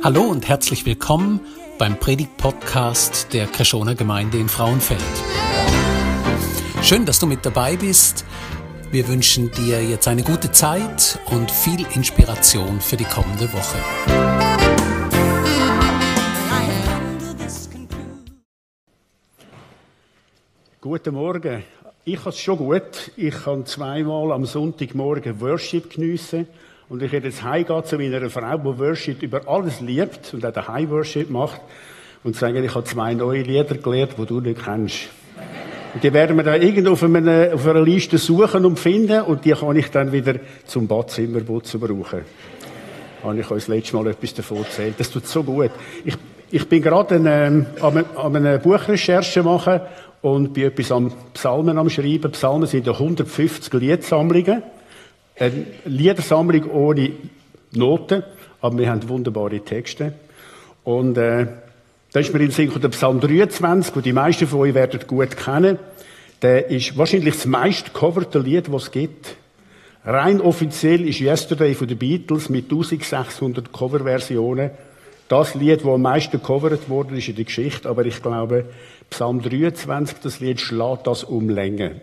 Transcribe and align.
Hallo 0.00 0.22
und 0.22 0.46
herzlich 0.48 0.86
willkommen 0.86 1.40
beim 1.76 1.98
Predigt-Podcast 1.98 3.32
der 3.32 3.48
Kreschoner 3.48 3.96
Gemeinde 3.96 4.38
in 4.38 4.48
Frauenfeld. 4.48 5.02
Schön, 6.82 7.04
dass 7.04 7.18
du 7.18 7.26
mit 7.26 7.44
dabei 7.44 7.76
bist. 7.76 8.24
Wir 8.92 9.08
wünschen 9.08 9.50
dir 9.50 9.82
jetzt 9.82 10.06
eine 10.06 10.22
gute 10.22 10.52
Zeit 10.52 11.18
und 11.32 11.50
viel 11.50 11.84
Inspiration 11.96 12.80
für 12.80 12.96
die 12.96 13.04
kommende 13.04 13.52
Woche. 13.52 13.78
Guten 20.80 21.14
Morgen. 21.14 21.64
Ich 22.04 22.20
habe 22.20 22.30
es 22.30 22.38
schon 22.38 22.58
gut. 22.58 23.10
Ich 23.16 23.34
kann 23.34 23.66
zweimal 23.66 24.30
am 24.30 24.46
Sonntagmorgen 24.46 25.40
Worship 25.40 25.90
geniessen. 25.90 26.46
Und 26.88 27.02
ich 27.02 27.12
werde 27.12 27.28
jetzt 27.28 27.42
heimgehen 27.42 27.84
zu 27.84 27.98
meiner 27.98 28.30
Frau, 28.30 28.56
die 28.56 28.78
Worship 28.78 29.22
über 29.22 29.46
alles 29.46 29.80
liebt 29.80 30.32
und 30.32 30.44
auch 30.46 30.52
daheim 30.52 30.88
Worship 30.88 31.28
macht. 31.28 31.60
Und 32.24 32.34
sagen, 32.34 32.64
ich 32.64 32.74
habe 32.74 32.84
zwei 32.84 33.14
neue 33.14 33.42
Lieder 33.42 33.76
gelernt, 33.76 34.14
die 34.18 34.26
du 34.26 34.40
nicht 34.40 34.64
kennst. 34.64 35.08
Und 35.94 36.02
die 36.02 36.12
werden 36.12 36.36
wir 36.36 36.42
dann 36.42 36.60
irgendwo 36.60 36.92
auf 36.92 37.02
einer, 37.02 37.50
auf 37.54 37.66
einer 37.66 37.82
Liste 37.82 38.18
suchen 38.18 38.64
und 38.64 38.78
finden. 38.78 39.22
Und 39.22 39.44
die 39.44 39.52
kann 39.52 39.76
ich 39.76 39.90
dann 39.90 40.12
wieder 40.12 40.36
zum 40.64 40.88
Badzimmerputzen 40.88 41.78
brauchen. 41.78 42.22
Habe 43.22 43.38
ich 43.38 43.50
euch 43.50 43.58
das 43.58 43.68
letzte 43.68 43.96
Mal 43.96 44.08
etwas 44.08 44.34
davon 44.34 44.58
erzählt. 44.58 44.94
Das 44.98 45.10
tut 45.10 45.26
so 45.26 45.42
gut. 45.42 45.70
Ich, 46.04 46.14
ich 46.50 46.68
bin 46.68 46.82
gerade 46.82 47.16
ähm, 47.16 47.66
an, 47.80 48.04
an 48.16 48.36
einer 48.36 48.58
Buchrecherche 48.58 49.42
machen 49.42 49.80
und 50.22 50.54
bin 50.54 50.64
etwas 50.64 50.90
am 50.90 51.12
Psalmen 51.34 51.76
am 51.76 51.90
Schreiben. 51.90 52.32
Psalmen 52.32 52.66
sind 52.66 52.88
150 52.88 53.72
Liedsammlungen. 53.74 54.62
Eine 55.38 55.66
Liedersammlung 55.84 56.68
ohne 56.70 57.12
Noten, 57.72 58.24
aber 58.60 58.78
wir 58.78 58.90
haben 58.90 59.08
wunderbare 59.08 59.60
Texte. 59.60 60.14
Und 60.82 61.16
äh, 61.16 61.46
da 62.12 62.20
ist 62.20 62.32
mir 62.32 62.40
in 62.40 62.50
Sinn 62.50 62.72
der 62.80 62.88
Psalm 62.88 63.20
23, 63.20 63.94
wo 63.94 64.00
die 64.00 64.12
meisten 64.12 64.46
von 64.46 64.60
euch 64.60 64.74
werden 64.74 65.00
gut 65.06 65.36
kennen. 65.36 65.78
Der 66.42 66.70
ist 66.70 66.96
wahrscheinlich 66.96 67.34
das 67.34 67.46
meist 67.46 67.92
coverte 67.92 68.40
Lied, 68.40 68.72
was 68.72 68.84
es 68.84 68.90
gibt. 68.90 69.36
Rein 70.04 70.40
offiziell 70.40 71.06
ist 71.06 71.20
Yesterday 71.20 71.74
von 71.74 71.86
den 71.86 71.98
Beatles 71.98 72.48
mit 72.48 72.64
1600 72.64 73.72
Coverversionen 73.72 74.70
das 75.28 75.54
Lied, 75.54 75.80
das 75.80 75.86
am 75.86 76.02
meisten 76.02 76.38
gecovert 76.38 76.88
worden 76.88 77.16
ist 77.16 77.28
in 77.28 77.36
der 77.36 77.44
Geschichte. 77.44 77.88
Aber 77.88 78.06
ich 78.06 78.22
glaube, 78.22 78.64
Psalm 79.10 79.42
23, 79.42 80.18
das 80.20 80.40
Lied 80.40 80.60
schlägt 80.60 81.06
das 81.06 81.22
um 81.22 81.48
Länge. 81.48 82.00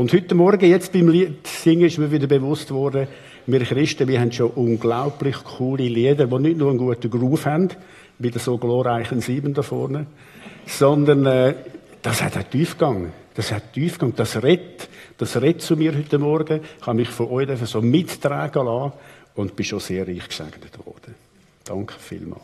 Und 0.00 0.14
heute 0.14 0.34
Morgen, 0.34 0.64
jetzt 0.64 0.94
beim 0.94 1.08
Lied 1.10 1.46
Singen, 1.46 1.84
ist 1.84 1.98
mir 1.98 2.10
wieder 2.10 2.26
bewusst 2.26 2.70
worden, 2.70 3.06
wir 3.44 3.60
Christen, 3.60 4.08
wir 4.08 4.18
haben 4.18 4.32
schon 4.32 4.48
unglaublich 4.52 5.36
coole 5.44 5.86
Lieder, 5.88 6.26
die 6.26 6.38
nicht 6.38 6.56
nur 6.56 6.70
einen 6.70 6.78
guten 6.78 7.10
Groove 7.10 7.44
haben, 7.44 7.68
wie 8.18 8.30
der 8.30 8.40
so 8.40 8.56
glorreichen 8.56 9.20
Sieben 9.20 9.52
da 9.52 9.60
vorne, 9.60 10.06
sondern 10.64 11.26
äh, 11.26 11.54
das 12.00 12.22
hat 12.22 12.34
einen 12.34 12.48
Tiefgang. 12.48 13.12
Das 13.34 13.52
hat 13.52 13.74
Tiefgang. 13.74 14.14
Das 14.16 14.42
redet, 14.42 14.88
das 15.18 15.38
redet 15.38 15.60
zu 15.60 15.76
mir 15.76 15.94
heute 15.94 16.18
Morgen. 16.18 16.60
Ich 16.80 16.86
habe 16.86 16.96
mich 16.96 17.10
von 17.10 17.28
euch 17.28 17.50
so 17.66 17.82
mittragen 17.82 18.64
lassen 18.64 18.94
und 19.34 19.54
bin 19.54 19.66
schon 19.66 19.80
sehr 19.80 20.08
reich 20.08 20.26
gesegnet 20.26 20.78
worden. 20.82 21.14
Danke 21.62 21.92
vielmals. 21.98 22.40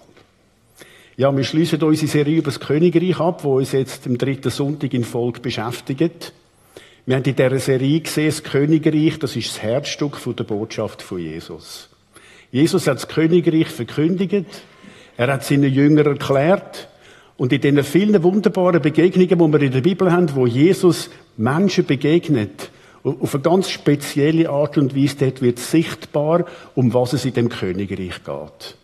Ja, 1.16 1.34
wir 1.34 1.44
schließen 1.44 1.82
unsere 1.82 2.06
Serie 2.06 2.36
über 2.36 2.50
das 2.50 2.60
Königreich 2.60 3.18
ab, 3.18 3.44
wo 3.44 3.56
uns 3.56 3.72
jetzt 3.72 4.06
am 4.06 4.18
dritten 4.18 4.50
Sonntag 4.50 4.92
in 4.92 5.04
Folge 5.04 5.40
beschäftigt. 5.40 6.34
Wir 7.08 7.14
haben 7.14 7.24
in 7.24 7.36
dieser 7.36 7.60
Serie 7.60 8.00
gesehen, 8.00 8.26
das 8.26 8.42
Königreich, 8.42 9.20
das 9.20 9.36
ist 9.36 9.50
das 9.50 9.62
Herzstück 9.62 10.18
der 10.36 10.42
Botschaft 10.42 11.02
von 11.02 11.20
Jesus. 11.20 11.88
Jesus 12.50 12.88
hat 12.88 12.96
das 12.96 13.06
Königreich 13.06 13.68
verkündigt, 13.68 14.64
er 15.16 15.32
hat 15.32 15.44
seinen 15.44 15.72
Jüngern 15.72 16.06
erklärt, 16.06 16.88
und 17.36 17.52
in 17.52 17.60
diesen 17.60 17.84
vielen 17.84 18.22
wunderbaren 18.24 18.82
Begegnungen, 18.82 19.28
die 19.28 19.38
wir 19.38 19.60
in 19.60 19.72
der 19.72 19.82
Bibel 19.82 20.10
haben, 20.10 20.34
wo 20.34 20.46
Jesus 20.46 21.10
Menschen 21.36 21.84
begegnet, 21.84 22.70
auf 23.04 23.34
eine 23.34 23.42
ganz 23.42 23.70
spezielle 23.70 24.50
Art 24.50 24.76
und 24.76 24.96
Weise, 24.96 25.16
dort 25.20 25.42
wird 25.42 25.60
sichtbar, 25.60 26.46
um 26.74 26.92
was 26.92 27.12
es 27.12 27.24
in 27.24 27.34
dem 27.34 27.50
Königreich 27.50 28.24
geht. 28.24 28.76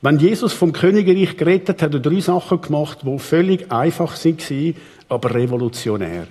Wenn 0.00 0.18
Jesus 0.18 0.54
vom 0.54 0.72
Königreich 0.72 1.36
geredet 1.36 1.68
hat, 1.68 1.82
hat 1.82 1.94
er 1.94 2.00
drei 2.00 2.20
Sachen 2.20 2.62
gemacht, 2.62 3.00
die 3.02 3.18
völlig 3.18 3.70
einfach 3.70 4.16
waren, 4.16 4.74
aber 5.10 5.34
revolutionär. 5.34 6.26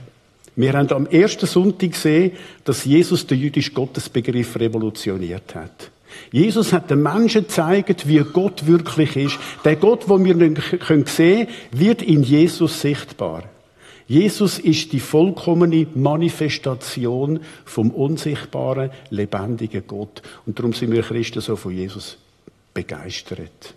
Wir 0.57 0.73
haben 0.73 0.91
am 0.91 1.05
ersten 1.05 1.45
Sonntag 1.45 1.91
gesehen, 1.91 2.31
dass 2.63 2.83
Jesus 2.83 3.27
den 3.27 3.39
jüdischen 3.39 3.75
Gottesbegriff 3.75 4.59
revolutioniert 4.59 5.53
hat. 5.53 5.91
Jesus 6.31 6.73
hat 6.73 6.89
den 6.89 7.03
Menschen 7.03 7.43
gezeigt, 7.43 8.07
wie 8.07 8.23
Gott 8.33 8.65
wirklich 8.65 9.15
ist. 9.15 9.37
Der 9.63 9.75
Gott, 9.75 10.09
den 10.09 10.25
wir 10.25 10.35
sehen 10.35 10.55
können, 10.55 11.47
wird 11.71 12.01
in 12.01 12.23
Jesus 12.23 12.81
sichtbar. 12.81 13.43
Jesus 14.07 14.57
ist 14.57 14.93
die 14.93 14.99
vollkommene 14.99 15.85
Manifestation 15.93 17.41
vom 17.63 17.91
unsichtbaren, 17.91 18.89
lebendigen 19.11 19.83
Gott. 19.85 20.23
Und 20.47 20.57
darum 20.57 20.73
sind 20.73 20.91
wir 20.91 21.03
Christen 21.03 21.41
so 21.41 21.55
von 21.55 21.71
Jesus 21.71 22.17
begeistert. 22.73 23.75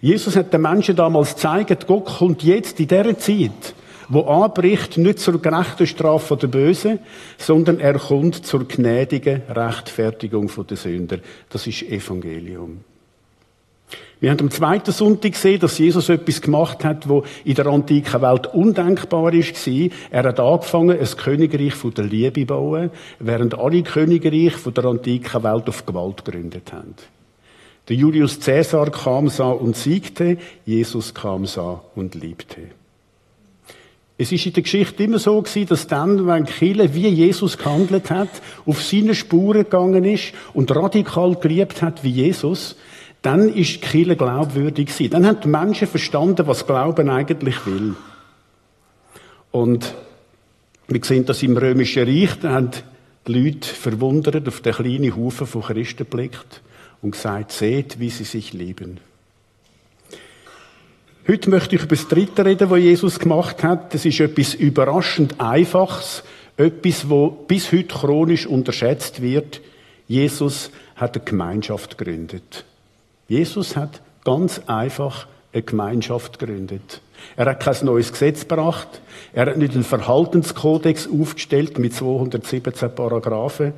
Jesus 0.00 0.36
hat 0.36 0.52
den 0.52 0.62
Menschen 0.62 0.94
damals 0.94 1.34
gezeigt, 1.34 1.88
Gott 1.88 2.04
kommt 2.04 2.44
jetzt 2.44 2.78
in 2.78 2.86
dieser 2.86 3.18
Zeit 3.18 3.74
wo 4.08 4.22
anbricht, 4.22 4.98
nicht 4.98 5.18
zur 5.18 5.40
gerechten 5.40 5.86
Strafe 5.86 6.36
der 6.36 6.48
Bösen, 6.48 6.98
sondern 7.38 7.80
er 7.80 7.98
kommt 7.98 8.46
zur 8.46 8.66
gnädigen 8.66 9.42
Rechtfertigung 9.48 10.50
der 10.68 10.76
Sünder. 10.76 11.18
Das 11.48 11.66
ist 11.66 11.82
Evangelium. 11.82 12.80
Wir 14.18 14.30
haben 14.30 14.40
am 14.40 14.50
zweiten 14.50 14.92
Sonntag 14.92 15.32
gesehen, 15.32 15.60
dass 15.60 15.78
Jesus 15.78 16.08
etwas 16.08 16.40
gemacht 16.40 16.84
hat, 16.84 17.06
wo 17.06 17.24
in 17.44 17.54
der 17.54 17.66
antiken 17.66 18.22
Welt 18.22 18.46
undenkbar 18.46 19.34
ist. 19.34 19.68
Er 20.10 20.24
hat 20.24 20.40
angefangen, 20.40 20.98
ein 20.98 21.16
Königreich 21.16 21.74
von 21.74 21.92
der 21.92 22.04
Liebe 22.04 22.40
zu 22.40 22.46
bauen, 22.46 22.90
während 23.18 23.58
alle 23.58 23.82
Königreiche 23.82 24.56
von 24.56 24.72
der 24.72 24.86
antiken 24.86 25.42
Welt 25.42 25.68
auf 25.68 25.84
Gewalt 25.84 26.24
gegründet 26.24 26.72
haben. 26.72 26.94
Der 27.88 27.96
Julius 27.96 28.40
Caesar 28.40 28.90
kam, 28.90 29.28
sah 29.28 29.50
und 29.50 29.76
siegte, 29.76 30.38
Jesus 30.64 31.12
kam, 31.12 31.44
sah 31.44 31.82
und 31.94 32.14
liebte. 32.14 32.62
Es 34.18 34.32
ist 34.32 34.46
in 34.46 34.54
der 34.54 34.62
Geschichte 34.62 35.04
immer 35.04 35.18
so 35.18 35.40
gewesen, 35.42 35.68
dass 35.68 35.86
dann, 35.86 36.26
wenn 36.26 36.46
Kille 36.46 36.94
wie 36.94 37.08
Jesus 37.08 37.58
gehandelt 37.58 38.10
hat, 38.10 38.30
auf 38.64 38.82
seine 38.82 39.14
Spuren 39.14 39.64
gegangen 39.64 40.04
ist 40.04 40.32
und 40.54 40.74
radikal 40.74 41.34
geliebt 41.34 41.82
hat 41.82 42.02
wie 42.02 42.10
Jesus, 42.10 42.76
dann 43.20 43.52
ist 43.52 43.82
Kille 43.82 44.16
glaubwürdig 44.16 44.86
gewesen. 44.88 45.10
Dann 45.10 45.26
haben 45.26 45.40
die 45.42 45.48
Menschen 45.48 45.88
verstanden, 45.88 46.46
was 46.46 46.66
Glauben 46.66 47.10
eigentlich 47.10 47.66
will. 47.66 47.94
Und 49.50 49.94
wir 50.88 51.04
sehen 51.04 51.26
das 51.26 51.42
im 51.42 51.56
Römischen 51.56 52.04
Reich, 52.04 52.38
da 52.40 52.52
haben 52.52 52.70
die 53.26 53.32
Leute 53.32 53.68
verwundert 53.68 54.46
auf 54.46 54.60
den 54.60 54.72
kleinen 54.72 55.16
Haufen 55.16 55.46
von 55.46 55.62
Christen 55.62 55.98
geblickt 55.98 56.62
und 57.02 57.10
gesagt, 57.10 57.52
seht, 57.52 57.98
wie 57.98 58.10
sie 58.10 58.24
sich 58.24 58.52
lieben. 58.52 59.00
Heute 61.28 61.50
möchte 61.50 61.74
ich 61.74 61.82
über 61.82 61.96
das 61.96 62.06
dritte 62.06 62.44
reden, 62.44 62.70
was 62.70 62.78
Jesus 62.78 63.18
gemacht 63.18 63.64
hat. 63.64 63.92
Das 63.92 64.04
ist 64.04 64.20
etwas 64.20 64.54
überraschend 64.54 65.40
Einfaches, 65.40 66.22
etwas, 66.56 67.10
wo 67.10 67.30
bis 67.30 67.72
heute 67.72 67.88
chronisch 67.88 68.46
unterschätzt 68.46 69.20
wird. 69.20 69.60
Jesus 70.06 70.70
hat 70.94 71.16
eine 71.16 71.24
Gemeinschaft 71.24 71.98
gegründet. 71.98 72.64
Jesus 73.26 73.74
hat 73.74 74.00
ganz 74.22 74.60
einfach 74.68 75.26
eine 75.52 75.62
Gemeinschaft 75.62 76.38
gegründet. 76.38 77.00
Er 77.34 77.46
hat 77.46 77.58
kein 77.58 77.84
neues 77.84 78.12
Gesetz 78.12 78.46
gebracht. 78.46 79.00
Er 79.32 79.46
hat 79.46 79.56
nicht 79.56 79.74
einen 79.74 79.82
Verhaltenskodex 79.82 81.08
aufgestellt 81.08 81.80
mit 81.80 81.92
217 81.92 82.94
Paragraphen. 82.94 83.72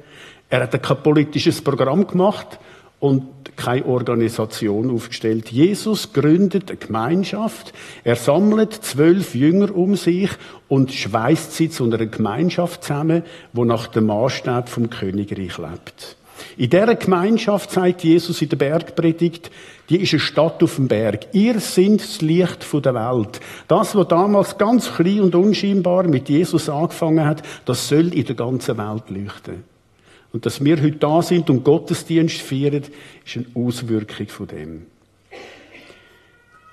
Er 0.51 0.65
hat 0.65 0.83
kein 0.83 1.03
politisches 1.03 1.63
Programm 1.63 2.07
gemacht, 2.07 2.59
und 3.01 3.25
keine 3.57 3.87
Organisation 3.87 4.91
aufgestellt. 4.91 5.51
Jesus 5.51 6.13
gründet 6.13 6.71
eine 6.71 6.79
Gemeinschaft. 6.79 7.73
Er 8.05 8.17
sammelt 8.17 8.73
zwölf 8.73 9.35
Jünger 9.35 9.75
um 9.75 9.97
sich 9.97 10.31
und 10.69 10.93
schweißt 10.93 11.53
sie 11.53 11.71
zu 11.71 11.85
einer 11.85 12.07
Gemeinschaft 12.07 12.85
zusammen, 12.85 13.23
wo 13.53 13.65
nach 13.65 13.89
dem 13.89 14.07
Maßstab 14.07 14.69
vom 14.69 14.91
Königreich 14.91 15.59
lebt. 15.59 16.17
In 16.57 16.71
dieser 16.71 16.95
Gemeinschaft 16.95 17.71
sagt 17.71 18.05
Jesus 18.05 18.41
in 18.43 18.49
der 18.49 18.57
Bergpredigt, 18.57 19.51
die 19.89 20.01
ist 20.03 20.13
eine 20.13 20.21
Stadt 20.21 20.63
auf 20.63 20.77
dem 20.77 20.87
Berg. 20.87 21.29
Ihr 21.33 21.61
sind 21.61 22.01
das 22.01 22.21
Licht 22.21 22.67
der 22.73 22.95
Welt. 22.95 23.41
Das, 23.69 23.95
was 23.95 24.09
damals 24.09 24.59
ganz 24.59 24.93
klein 24.95 25.21
und 25.21 25.35
unscheinbar 25.35 26.05
mit 26.05 26.29
Jesus 26.29 26.69
angefangen 26.69 27.25
hat, 27.25 27.43
das 27.65 27.89
soll 27.89 28.13
in 28.15 28.25
der 28.25 28.35
ganzen 28.35 28.77
Welt 28.77 29.09
leuchten. 29.09 29.65
Und 30.33 30.45
dass 30.45 30.63
wir 30.63 30.77
heute 30.77 30.97
da 30.97 31.23
sind 31.23 31.49
und 31.49 31.65
Gottesdienst 31.65 32.41
feiern, 32.43 32.83
ist 33.25 33.37
eine 33.37 33.47
Auswirkung 33.55 34.29
von 34.29 34.47
dem. 34.47 34.87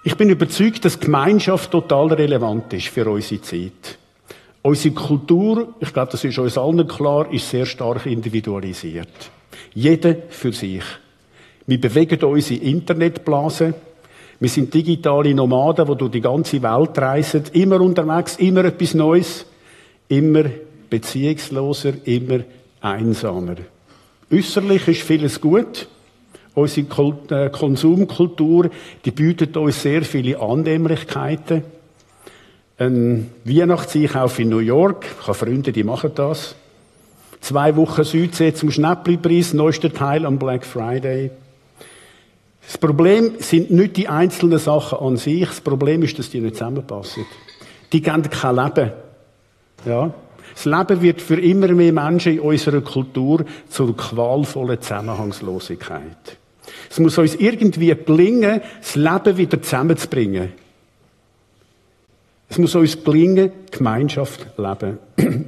Ich 0.03 0.15
bin 0.15 0.29
überzeugt, 0.29 0.85
dass 0.85 0.99
Gemeinschaft 0.99 1.71
total 1.71 2.13
relevant 2.13 2.71
ist 2.73 2.89
für 2.89 3.09
unsere 3.09 3.41
Zeit. 3.41 3.97
Unsere 4.61 4.93
Kultur, 4.93 5.75
ich 5.79 5.93
glaube, 5.93 6.11
das 6.11 6.23
ist 6.23 6.37
uns 6.37 6.57
allen 6.57 6.87
klar, 6.87 7.31
ist 7.31 7.49
sehr 7.49 7.65
stark 7.65 8.05
individualisiert. 8.05 9.31
Jeder 9.73 10.15
für 10.29 10.53
sich. 10.53 10.83
Wir 11.67 11.81
bewegen 11.81 12.23
uns 12.23 12.51
in 12.51 12.61
Internetblasen. 12.61 13.73
Wir 14.39 14.49
sind 14.49 14.73
digitale 14.73 15.33
Nomaden, 15.33 15.87
die 15.87 15.97
durch 15.97 16.11
die 16.11 16.21
ganze 16.21 16.61
Welt 16.61 16.97
reisen. 16.97 17.43
Immer 17.53 17.81
unterwegs, 17.81 18.35
immer 18.37 18.65
etwas 18.65 18.93
Neues. 18.93 19.45
Immer 20.07 20.45
beziehungsloser, 20.89 21.93
immer 22.03 22.41
einsamer. 22.85 23.55
Äußerlich 24.31 24.87
ist 24.87 25.01
vieles 25.01 25.41
gut. 25.41 25.87
Unsere 26.53 26.87
äh, 27.29 27.49
Konsumkultur, 27.49 28.69
die 29.03 29.11
bietet 29.11 29.57
uns 29.57 29.81
sehr 29.81 30.03
viele 30.03 30.39
Annehmlichkeiten. 30.39 31.63
Ein 32.77 33.29
Weihnachtseinkauf 33.43 34.39
in 34.39 34.49
New 34.49 34.59
York, 34.59 35.05
ich 35.19 35.27
habe 35.27 35.37
Freunde, 35.37 35.71
die 35.71 35.83
machen 35.83 36.11
das. 36.15 36.55
Zwei 37.41 37.75
Wochen 37.75 38.03
Südsee 38.03 38.53
zum 38.53 38.71
Schnäppli-Preis, 38.71 39.53
neuester 39.53 39.91
Teil 39.91 40.25
am 40.25 40.39
Black 40.39 40.65
Friday. 40.65 41.31
Das 42.65 42.77
Problem 42.77 43.33
sind 43.39 43.71
nicht 43.71 43.97
die 43.97 44.07
einzelnen 44.07 44.59
Sachen 44.59 44.97
an 44.97 45.17
sich, 45.17 45.45
das 45.45 45.61
Problem 45.61 46.03
ist, 46.03 46.17
dass 46.17 46.29
die 46.29 46.39
nicht 46.39 46.55
zusammenpassen. 46.55 47.25
Die 47.91 48.01
geben 48.01 48.23
kein 48.23 48.55
Leben. 48.55 48.91
Ja. 49.85 50.13
Das 50.55 50.65
Leben 50.65 51.01
wird 51.01 51.21
für 51.21 51.39
immer 51.39 51.67
mehr 51.67 51.91
Menschen 51.91 52.33
in 52.33 52.39
unserer 52.39 52.81
Kultur 52.81 53.45
zur 53.69 53.95
qualvollen 53.95 54.81
Zusammenhangslosigkeit. 54.81 56.37
Es 56.89 56.97
muss 56.99 57.17
uns 57.17 57.35
irgendwie 57.35 57.93
gelingen, 57.93 58.61
das 58.79 58.95
Leben 58.95 59.37
wieder 59.37 59.61
zusammenzubringen. 59.61 60.53
Es 62.47 62.57
muss 62.57 62.73
uns 62.75 63.03
gelingen, 63.03 63.51
Gemeinschaft 63.69 64.47
leben. 64.57 64.97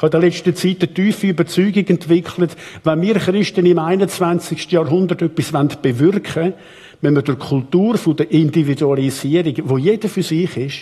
Ich 0.00 0.02
habe 0.02 0.16
in 0.16 0.20
der 0.22 0.30
letzten 0.30 0.56
Zeit 0.56 0.82
eine 0.82 0.94
tiefe 0.94 1.26
Überzeugung 1.26 1.86
entwickelt, 1.86 2.56
wenn 2.84 3.02
wir 3.02 3.16
Christen 3.16 3.66
im 3.66 3.78
21. 3.78 4.70
Jahrhundert 4.72 5.20
etwas 5.20 5.52
bewirken 5.82 6.34
wollen, 6.36 6.54
wenn 7.02 7.14
wir 7.16 7.20
der 7.20 7.34
Kultur 7.34 7.98
der 7.98 8.30
Individualisierung, 8.30 9.54
wo 9.64 9.76
jeder 9.76 10.08
für 10.08 10.22
sich 10.22 10.56
ist, 10.56 10.78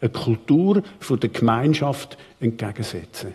eine 0.00 0.10
Kultur 0.10 0.82
der 1.10 1.28
Gemeinschaft 1.28 2.16
entgegensetzen. 2.40 3.34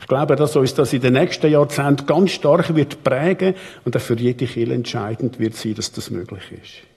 Ich 0.00 0.08
glaube, 0.08 0.34
dass 0.34 0.56
uns 0.56 0.74
das 0.74 0.92
in 0.92 1.00
den 1.00 1.12
nächsten 1.12 1.50
Jahrzehnten 1.50 2.06
ganz 2.06 2.32
stark 2.32 2.74
wird 2.74 3.04
prägen 3.04 3.54
und 3.84 3.96
auch 3.96 4.00
für 4.00 4.16
jede 4.16 4.46
Kirche 4.46 4.72
entscheidend 4.72 5.38
wird 5.38 5.54
sein, 5.54 5.74
dass 5.74 5.92
das 5.92 6.10
möglich 6.10 6.42
ist. 6.50 6.92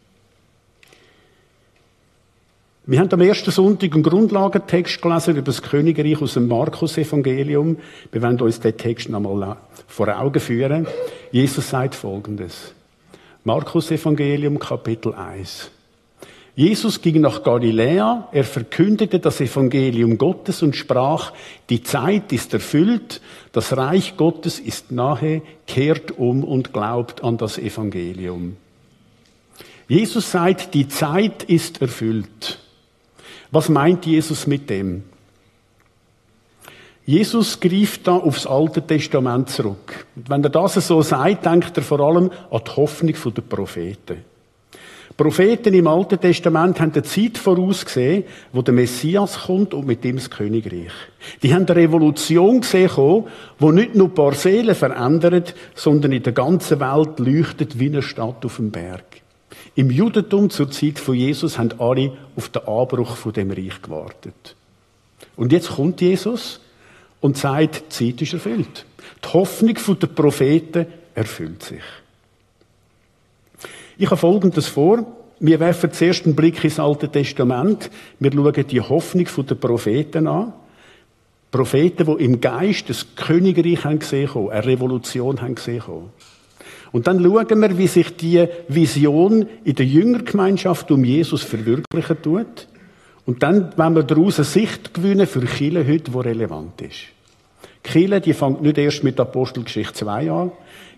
Wir 2.87 2.99
haben 2.99 3.11
am 3.11 3.21
ersten 3.21 3.51
Sonntag 3.51 3.93
einen 3.93 4.03
Grundlagentext 4.03 5.01
gelesen 5.01 5.35
über 5.35 5.41
das 5.41 5.61
Königreich 5.61 6.21
aus 6.21 6.35
dem 6.35 6.47
Markus-Evangelium. 6.47 7.77
Wir 8.11 8.21
werden 8.21 8.41
uns 8.41 8.59
den 8.59 8.77
Text 8.77 9.09
nochmal 9.09 9.57
vor 9.87 10.19
Augen 10.19 10.39
führen. 10.39 10.87
Jesus 11.31 11.69
sagt 11.69 11.95
Folgendes. 11.95 12.73
Markus-Evangelium, 13.43 14.57
Kapitel 14.59 15.13
1. 15.13 15.71
Jesus 16.55 17.01
ging 17.01 17.19
nach 17.19 17.43
Galiläa, 17.43 18.29
er 18.31 18.43
verkündete 18.45 19.19
das 19.19 19.41
Evangelium 19.41 20.17
Gottes 20.17 20.63
und 20.63 20.73
sprach, 20.73 21.33
die 21.69 21.83
Zeit 21.83 22.31
ist 22.31 22.53
erfüllt, 22.53 23.19
das 23.51 23.75
Reich 23.75 24.15
Gottes 24.15 24.59
ist 24.59 24.89
nahe, 24.89 25.41
kehrt 25.67 26.17
um 26.17 26.45
und 26.45 26.71
glaubt 26.71 27.25
an 27.25 27.37
das 27.37 27.57
Evangelium. 27.57 28.55
Jesus 29.89 30.31
sagt, 30.31 30.73
die 30.73 30.87
Zeit 30.87 31.43
ist 31.43 31.81
erfüllt. 31.81 32.59
Was 33.51 33.67
meint 33.67 34.05
Jesus 34.05 34.47
mit 34.47 34.69
dem? 34.69 35.03
Jesus 37.05 37.59
greift 37.59 38.07
da 38.07 38.13
aufs 38.13 38.47
Alte 38.47 38.81
Testament 38.81 39.49
zurück. 39.49 40.07
Und 40.15 40.29
wenn 40.29 40.43
er 40.43 40.49
das 40.49 40.75
so 40.75 41.01
sagt, 41.01 41.45
denkt 41.45 41.77
er 41.77 41.83
vor 41.83 41.99
allem 41.99 42.31
an 42.49 42.61
die 42.65 42.71
Hoffnung 42.71 43.13
der 43.13 43.41
Propheten. 43.41 44.34
Propheten 45.17 45.73
im 45.73 45.87
Alten 45.87 46.19
Testament 46.19 46.81
haben 46.81 46.91
eine 46.91 47.03
Zeit 47.03 47.37
vorausgesehen, 47.37 48.25
wo 48.51 48.61
der 48.61 48.73
Messias 48.73 49.43
kommt 49.45 49.73
und 49.73 49.87
mit 49.87 50.03
ihm 50.03 50.17
das 50.17 50.29
Königreich. 50.29 50.91
Die 51.41 51.53
haben 51.53 51.65
eine 51.65 51.75
Revolution 51.75 52.59
gesehen, 52.59 52.89
die 53.59 53.65
nicht 53.71 53.95
nur 53.95 54.07
ein 54.07 54.13
paar 54.13 54.33
Seelen 54.33 54.75
verändert, 54.75 55.55
sondern 55.73 56.11
in 56.11 56.23
der 56.23 56.33
ganzen 56.33 56.81
Welt 56.81 57.19
leuchtet 57.19 57.79
wie 57.79 57.87
eine 57.87 58.01
Stadt 58.01 58.43
auf 58.45 58.57
dem 58.57 58.71
Berg. 58.71 59.21
Im 59.75 59.89
Judentum 59.89 60.49
zur 60.49 60.69
Zeit 60.69 60.99
von 60.99 61.15
Jesus 61.15 61.57
haben 61.57 61.71
alle 61.79 62.11
auf 62.35 62.49
den 62.49 62.67
Anbruch 62.67 63.15
von 63.15 63.31
dem 63.31 63.51
Reich 63.51 63.81
gewartet. 63.81 64.55
Und 65.37 65.53
jetzt 65.53 65.69
kommt 65.69 66.01
Jesus 66.01 66.59
und 67.21 67.37
sagt, 67.37 67.75
die 67.75 67.89
Zeit 67.89 68.21
ist 68.21 68.33
erfüllt. 68.33 68.85
Die 69.23 69.33
Hoffnung 69.33 69.75
der 69.99 70.07
Propheten 70.07 70.87
erfüllt 71.13 71.63
sich. 71.63 71.83
Ich 73.97 74.07
habe 74.07 74.17
Folgendes 74.17 74.67
vor. 74.67 75.05
Wir 75.39 75.59
werfen 75.61 75.91
zuerst 75.91 76.25
einen 76.25 76.35
Blick 76.35 76.61
ins 76.65 76.79
Alte 76.79 77.07
Testament. 77.07 77.89
Wir 78.19 78.31
schauen 78.31 78.67
die 78.67 78.81
Hoffnung 78.81 79.25
der 79.37 79.55
Propheten 79.55 80.27
an. 80.27 80.51
Propheten, 81.49 82.05
die 82.05 82.25
im 82.25 82.41
Geist 82.41 82.89
das 82.89 83.15
Königreich 83.15 83.85
haben 83.85 83.99
gesehen, 83.99 84.29
eine 84.49 84.65
Revolution 84.65 85.41
haben 85.41 85.55
gesehen. 85.55 85.81
Und 86.91 87.07
dann 87.07 87.23
schauen 87.23 87.61
wir, 87.61 87.77
wie 87.77 87.87
sich 87.87 88.17
die 88.17 88.45
Vision 88.67 89.47
in 89.63 89.75
der 89.75 89.85
Jüngergemeinschaft 89.85 90.91
um 90.91 91.05
Jesus 91.05 91.43
verwirklichen 91.43 92.21
tut. 92.21 92.67
Und 93.25 93.43
dann, 93.43 93.71
wenn 93.77 93.95
wir 93.95 94.03
daraus 94.03 94.39
eine 94.39 94.45
Sicht 94.45 94.93
gewinnen 94.93 95.25
für 95.25 95.45
Chile 95.45 95.87
heute, 95.87 96.11
die 96.11 96.17
relevant 96.17 96.81
ist. 96.81 97.05
Chile, 97.83 98.19
die 98.19 98.33
fängt 98.33 98.61
nicht 98.61 98.77
erst 98.77 99.05
mit 99.05 99.19
Apostelgeschichte 99.19 99.93
2 99.93 100.31
an. 100.31 100.51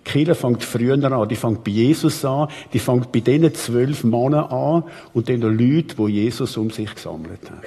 Chile 0.07 0.35
fängt 0.35 0.63
früher 0.63 0.93
an. 1.03 1.29
Die 1.29 1.35
fängt 1.35 1.63
bei 1.63 1.71
Jesus 1.71 2.25
an. 2.25 2.49
Die 2.73 2.79
fängt 2.79 3.11
bei 3.11 3.19
diesen 3.19 3.53
zwölf 3.53 4.03
Männern 4.03 4.45
an 4.45 4.83
und 5.13 5.27
den 5.27 5.41
Leuten, 5.41 5.95
die 5.97 6.11
Jesus 6.11 6.57
um 6.57 6.71
sich 6.71 6.93
gesammelt 6.95 7.49
hat. 7.49 7.63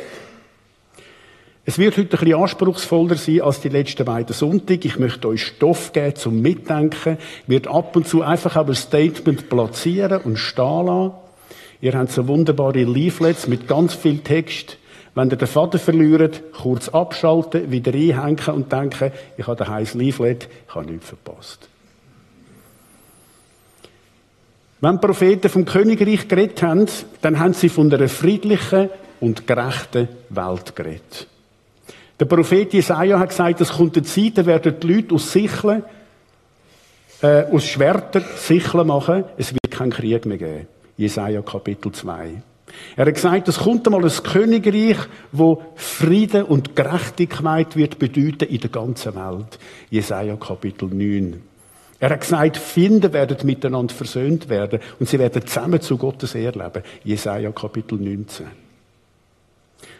Es 1.66 1.78
wird 1.78 1.98
heute 1.98 2.16
ein 2.16 2.20
bisschen 2.24 2.42
anspruchsvoller 2.42 3.16
sein 3.16 3.42
als 3.42 3.60
die 3.60 3.68
letzten 3.68 4.04
beiden 4.04 4.34
Sonntage. 4.34 4.88
Ich 4.88 4.98
möchte 4.98 5.28
euch 5.28 5.44
Stoff 5.44 5.92
geben 5.92 6.16
zum 6.16 6.40
Mitdenken. 6.40 7.18
Ich 7.44 7.48
werde 7.48 7.70
ab 7.70 7.94
und 7.94 8.08
zu 8.08 8.22
einfach 8.22 8.56
aber 8.56 8.72
ein 8.72 8.76
Statement 8.76 9.48
platzieren 9.48 10.22
und 10.22 10.36
stehen 10.38 10.86
lassen. 10.86 11.12
Ihr 11.82 11.92
habt 11.92 12.10
so 12.10 12.26
wunderbare 12.26 12.82
Leaflets 12.82 13.46
mit 13.46 13.68
ganz 13.68 13.94
viel 13.94 14.18
Text. 14.18 14.78
Wenn 15.14 15.30
ihr 15.30 15.36
den 15.36 15.48
Faden 15.48 15.80
verliert, 15.80 16.42
kurz 16.52 16.88
abschalten, 16.88 17.70
wieder 17.70 17.92
einhängen 17.92 18.54
und 18.54 18.72
denken, 18.72 19.12
ich 19.36 19.46
habe 19.46 19.64
ein 19.64 19.70
heißes 19.70 19.94
Leaflet, 19.94 20.48
ich 20.68 20.74
habe 20.74 20.90
nichts 20.90 21.08
verpasst. 21.08 21.68
Wenn 24.80 24.94
die 24.98 25.06
Propheten 25.06 25.50
vom 25.50 25.64
Königreich 25.66 26.26
geredet 26.26 26.62
haben, 26.62 26.86
dann 27.20 27.38
haben 27.38 27.52
sie 27.52 27.68
von 27.68 27.92
einer 27.92 28.08
friedlichen 28.08 28.88
und 29.20 29.46
gerechten 29.46 30.08
Welt 30.30 30.74
geredet. 30.74 31.26
Der 32.18 32.24
Prophet 32.24 32.72
Jesaja 32.72 33.18
hat 33.18 33.28
gesagt, 33.28 33.60
es 33.60 33.72
kommt 33.72 33.96
eine 33.96 34.06
Zeit, 34.06 34.38
da 34.38 34.46
werden 34.46 34.74
die 34.80 34.86
Leute 34.86 35.14
aus 35.14 35.32
Sicheln, 35.32 35.82
äh, 37.22 37.44
aus 37.44 37.64
Schwertern 37.64 38.24
Sicheln 38.36 38.86
machen. 38.86 39.24
Es 39.36 39.52
wird 39.52 39.70
keinen 39.70 39.90
Krieg 39.90 40.24
mehr 40.24 40.38
geben. 40.38 40.66
Jesaja 40.96 41.42
Kapitel 41.42 41.92
2. 41.92 42.42
Er 42.96 43.06
hat 43.06 43.14
gesagt, 43.14 43.48
es 43.48 43.58
kommt 43.58 43.86
einmal 43.86 44.04
ein 44.04 44.22
Königreich, 44.22 44.98
wo 45.32 45.62
Frieden 45.74 46.44
und 46.44 46.76
Gerechtigkeit 46.76 47.76
wird 47.76 47.98
bedeuten 47.98 48.48
in 48.48 48.60
der 48.60 48.70
ganzen 48.70 49.14
Welt. 49.14 49.58
Jesaja 49.90 50.36
Kapitel 50.36 50.88
9. 50.88 51.49
Er 52.00 52.10
hat 52.10 52.20
gesagt, 52.22 52.56
Finden 52.56 53.12
werden 53.12 53.36
miteinander 53.44 53.94
versöhnt 53.94 54.48
werden 54.48 54.80
und 54.98 55.08
sie 55.08 55.18
werden 55.18 55.46
zusammen 55.46 55.82
zu 55.82 55.98
Gottes 55.98 56.34
Erleben. 56.34 56.82
Jesaja 57.04 57.52
Kapitel 57.52 57.98
19. 57.98 58.46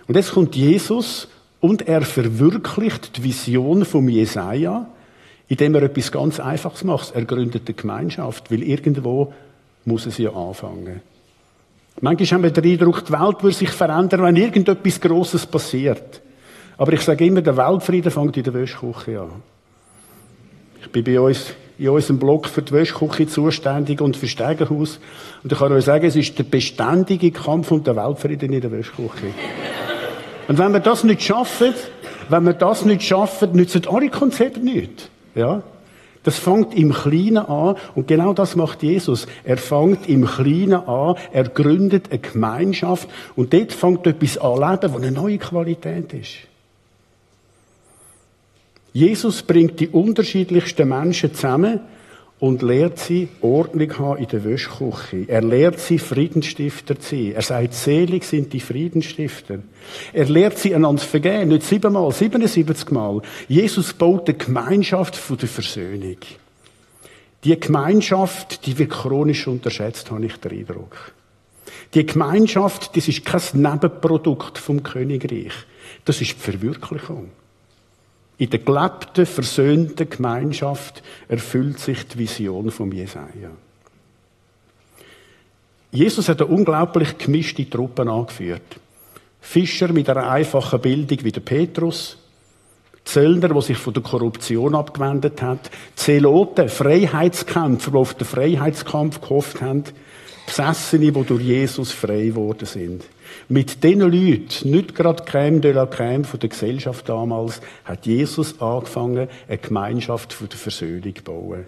Und 0.09 0.17
jetzt 0.17 0.33
kommt 0.33 0.57
Jesus 0.57 1.29
und 1.61 1.87
er 1.87 2.01
verwirklicht 2.01 3.19
die 3.19 3.25
Vision 3.25 3.85
vom 3.85 4.09
Jesaja, 4.09 4.89
indem 5.49 5.75
er 5.75 5.83
etwas 5.83 6.11
ganz 6.11 6.41
Einfaches 6.41 6.85
macht. 6.85 7.15
Er 7.15 7.27
gründet 7.27 7.69
eine 7.69 7.75
Gemeinschaft, 7.75 8.51
weil 8.51 8.63
irgendwo 8.63 9.35
muss 9.85 10.07
es 10.07 10.17
ja 10.17 10.33
anfangen. 10.33 11.03
Manchmal 12.01 12.29
haben 12.29 12.43
wir 12.45 12.51
den 12.51 12.73
Eindruck, 12.73 13.05
die 13.05 13.13
Welt 13.13 13.43
würde 13.43 13.57
sich 13.57 13.71
verändern, 13.71 14.23
wenn 14.23 14.37
irgendetwas 14.37 15.01
Grosses 15.01 15.47
passiert. 15.47 16.23
Aber 16.79 16.95
ich 16.95 17.03
sage 17.03 17.27
immer, 17.27 17.43
der 17.43 17.59
Weltfrieden 17.59 18.11
fängt 18.11 18.39
in 18.39 18.43
der 18.45 18.55
Wäschküche 18.55 19.21
an. 19.21 19.43
Ich 20.81 20.91
bin 20.91 21.05
bei 21.05 21.21
uns 21.21 21.53
in 21.81 21.89
unserem 21.89 22.19
Blog 22.19 22.47
für 22.47 22.61
die 22.61 22.73
Wäschküche 22.73 23.27
zuständig 23.27 24.03
und 24.03 24.15
für 24.15 24.29
Stegenhaus. 24.29 25.01
Und 25.43 25.51
ich 25.51 25.59
kann 25.59 25.73
euch 25.73 25.87
sagen, 25.87 26.05
es 26.05 26.15
ist 26.15 26.39
der 26.39 26.45
beständige 26.45 27.31
Kampf 27.31 27.71
um 27.71 27.83
den 27.83 27.97
Weltfrieden 27.97 28.53
in 28.53 28.61
der 28.61 28.71
Wäschküche. 28.71 29.33
Und 30.47 30.59
wenn 30.59 30.73
wir 30.73 30.81
das 30.81 31.05
nicht 31.05 31.23
schaffen, 31.23 31.73
wenn 32.29 32.45
wir 32.45 32.53
das 32.53 32.85
nicht 32.85 33.03
schaffen, 33.03 33.53
nützen 33.53 33.83
alle 33.89 34.11
Konzepte 34.11 34.61
nicht. 34.61 35.09
Ja? 35.35 35.63
Das 36.23 36.39
fängt 36.39 36.77
im 36.77 36.93
Kleinen 36.93 37.39
an 37.39 37.77
und 37.95 38.07
genau 38.07 38.35
das 38.35 38.57
macht 38.57 38.83
Jesus. 38.83 39.27
Er 39.43 39.57
fängt 39.57 40.07
im 40.07 40.27
Kleinen 40.27 40.75
an, 40.75 41.15
er 41.33 41.45
gründet 41.45 42.11
eine 42.11 42.19
Gemeinschaft 42.19 43.09
und 43.37 43.55
dort 43.55 43.73
fängt 43.73 44.07
etwas 44.07 44.37
an 44.37 44.79
das 44.83 44.95
eine 44.95 45.13
neue 45.13 45.39
Qualität 45.39 46.13
ist. 46.13 46.50
Jesus 48.93 49.43
bringt 49.43 49.79
die 49.81 49.89
unterschiedlichsten 49.89 50.89
Menschen 50.89 51.33
zusammen 51.35 51.81
und 52.41 52.63
lehrt 52.63 52.99
sie 52.99 53.29
Ordnung 53.43 53.99
haben 53.99 54.19
in 54.19 54.29
der 54.29 54.43
Wäschküche. 54.45 55.29
Er 55.29 55.43
lehrt 55.43 55.79
sie 55.79 55.99
Friedensstifter 55.99 56.99
zu 56.99 57.15
sein. 57.15 57.33
Er 57.33 57.43
sagt, 57.43 57.75
selig 57.75 58.25
sind 58.25 58.53
die 58.53 58.61
Friedensstifter. 58.61 59.59
Er 60.13 60.25
lehrt 60.25 60.59
sie 60.59 60.75
einander 60.75 61.03
vergehen, 61.03 61.51
nicht 61.51 61.65
siebenmal, 61.65 62.11
77 62.11 62.91
Mal. 62.91 63.21
Jesus 63.47 63.93
baut 63.93 64.27
die 64.27 64.39
Gemeinschaft 64.39 65.17
von 65.17 65.37
der 65.37 65.49
Versöhnung. 65.49 66.17
Die 67.45 67.61
Gemeinschaft, 67.61 68.67
die 68.67 68.79
wird 68.79 68.91
chronisch 68.91 69.47
unterschätzt, 69.47 70.11
habe 70.11 70.27
ich 70.27 70.37
den 70.37 70.59
Eindruck. 70.59 71.13
Die 71.95 72.07
Gemeinschaft, 72.07 72.97
das 72.97 73.09
ist 73.09 73.25
kein 73.25 73.41
Nebenprodukt 73.53 74.59
vom 74.59 74.83
Königreich. 74.83 75.53
Das 76.05 76.21
ist 76.21 76.33
die 76.33 76.41
Verwirklichung. 76.41 77.31
In 78.41 78.49
der 78.49 78.61
gelebten, 78.61 79.27
versöhnten 79.27 80.09
Gemeinschaft 80.09 81.03
erfüllt 81.29 81.79
sich 81.79 82.09
die 82.09 82.21
Vision 82.21 82.71
vom 82.71 82.91
Jesaja. 82.91 83.51
Jesus 85.93 86.27
hat 86.27 86.41
eine 86.41 86.51
unglaublich 86.51 87.19
gemischte 87.19 87.69
Truppe 87.69 88.11
angeführt. 88.11 88.63
Fischer 89.43 89.93
mit 89.93 90.09
einer 90.09 90.31
einfachen 90.31 90.81
Bildung 90.81 91.19
wie 91.23 91.33
der 91.33 91.43
Petrus, 91.43 92.17
Zöllner, 93.05 93.49
der 93.49 93.61
sich 93.61 93.77
von 93.77 93.93
der 93.93 94.03
Korruption 94.03 94.75
abgewendet 94.75 95.43
hat, 95.43 95.71
Zeloten, 95.95 96.71
Freiheitskämpfer, 96.71 97.91
die 97.91 97.97
auf 97.99 98.15
den 98.15 98.27
Freiheitskampf 98.27 99.21
gehofft 99.21 99.61
haben, 99.61 99.85
Besessene, 100.51 101.13
die 101.13 101.25
durch 101.25 101.43
Jesus 101.43 101.93
frei 101.93 102.27
geworden 102.27 102.67
sind. 102.67 103.05
Mit 103.49 103.85
diesen 103.85 104.01
Leuten, 104.01 104.71
nicht 104.71 104.97
gerade 104.97 105.23
Crème 105.23 105.61
de 105.61 105.73
la 105.73 105.85
Crème 105.85 106.25
von 106.25 106.41
der 106.41 106.49
Gesellschaft 106.49 107.09
damals, 107.09 107.61
hat 107.85 108.05
Jesus 108.05 108.61
angefangen, 108.61 109.29
eine 109.47 109.59
Gemeinschaft 109.59 110.33
von 110.33 110.49
der 110.49 110.59
Versöhnung 110.59 111.15
zu 111.15 111.23
bauen. 111.23 111.67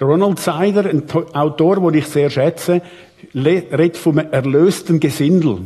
Der 0.00 0.08
Ronald 0.08 0.40
Seider, 0.40 0.86
ein 0.86 1.04
Autor, 1.34 1.76
den 1.76 2.00
ich 2.00 2.06
sehr 2.06 2.30
schätze, 2.30 2.82
redet 3.32 3.96
vom 3.96 4.18
erlösten 4.18 4.98
Gesindel, 4.98 5.58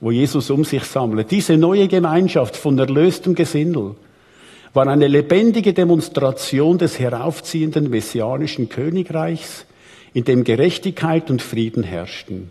wo 0.00 0.10
Jesus 0.10 0.48
um 0.50 0.64
sich 0.64 0.84
sammelt. 0.84 1.30
Diese 1.30 1.58
neue 1.58 1.88
Gemeinschaft 1.88 2.56
von 2.56 2.78
erlöstem 2.78 3.34
Gesindel 3.34 3.96
war 4.72 4.86
eine 4.86 5.08
lebendige 5.08 5.74
Demonstration 5.74 6.78
des 6.78 6.98
heraufziehenden 6.98 7.90
messianischen 7.90 8.70
Königreichs, 8.70 9.66
in 10.14 10.24
dem 10.24 10.44
Gerechtigkeit 10.44 11.30
und 11.30 11.42
Frieden 11.42 11.82
herrschten. 11.82 12.50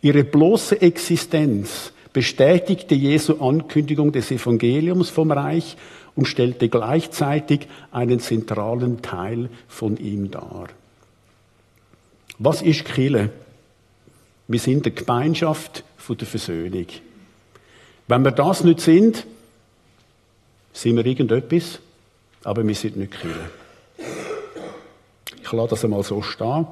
Ihre 0.00 0.24
bloße 0.24 0.80
Existenz 0.80 1.92
bestätigte 2.12 2.94
Jesu 2.94 3.40
Ankündigung 3.40 4.12
des 4.12 4.30
Evangeliums 4.30 5.10
vom 5.10 5.30
Reich 5.30 5.76
und 6.14 6.26
stellte 6.26 6.68
gleichzeitig 6.68 7.68
einen 7.90 8.20
zentralen 8.20 9.00
Teil 9.02 9.48
von 9.68 9.96
ihm 9.96 10.30
dar. 10.30 10.68
Was 12.38 12.60
ist 12.60 12.84
Kille? 12.84 13.30
Wir 14.48 14.58
sind 14.60 14.86
eine 14.86 14.94
Gemeinschaft 14.94 15.84
von 15.96 16.16
der 16.16 16.26
Versöhnung. 16.26 16.86
Wenn 18.08 18.24
wir 18.24 18.32
das 18.32 18.64
nicht 18.64 18.80
sind, 18.80 19.26
sind 20.72 20.96
wir 20.96 21.06
irgendetwas, 21.06 21.78
aber 22.44 22.66
wir 22.66 22.74
sind 22.74 22.96
nicht 22.96 23.12
Kille. 23.12 23.50
Ich 25.42 25.52
lasse 25.52 25.70
das 25.70 25.84
einmal 25.84 26.02
so 26.02 26.20
stehen. 26.20 26.66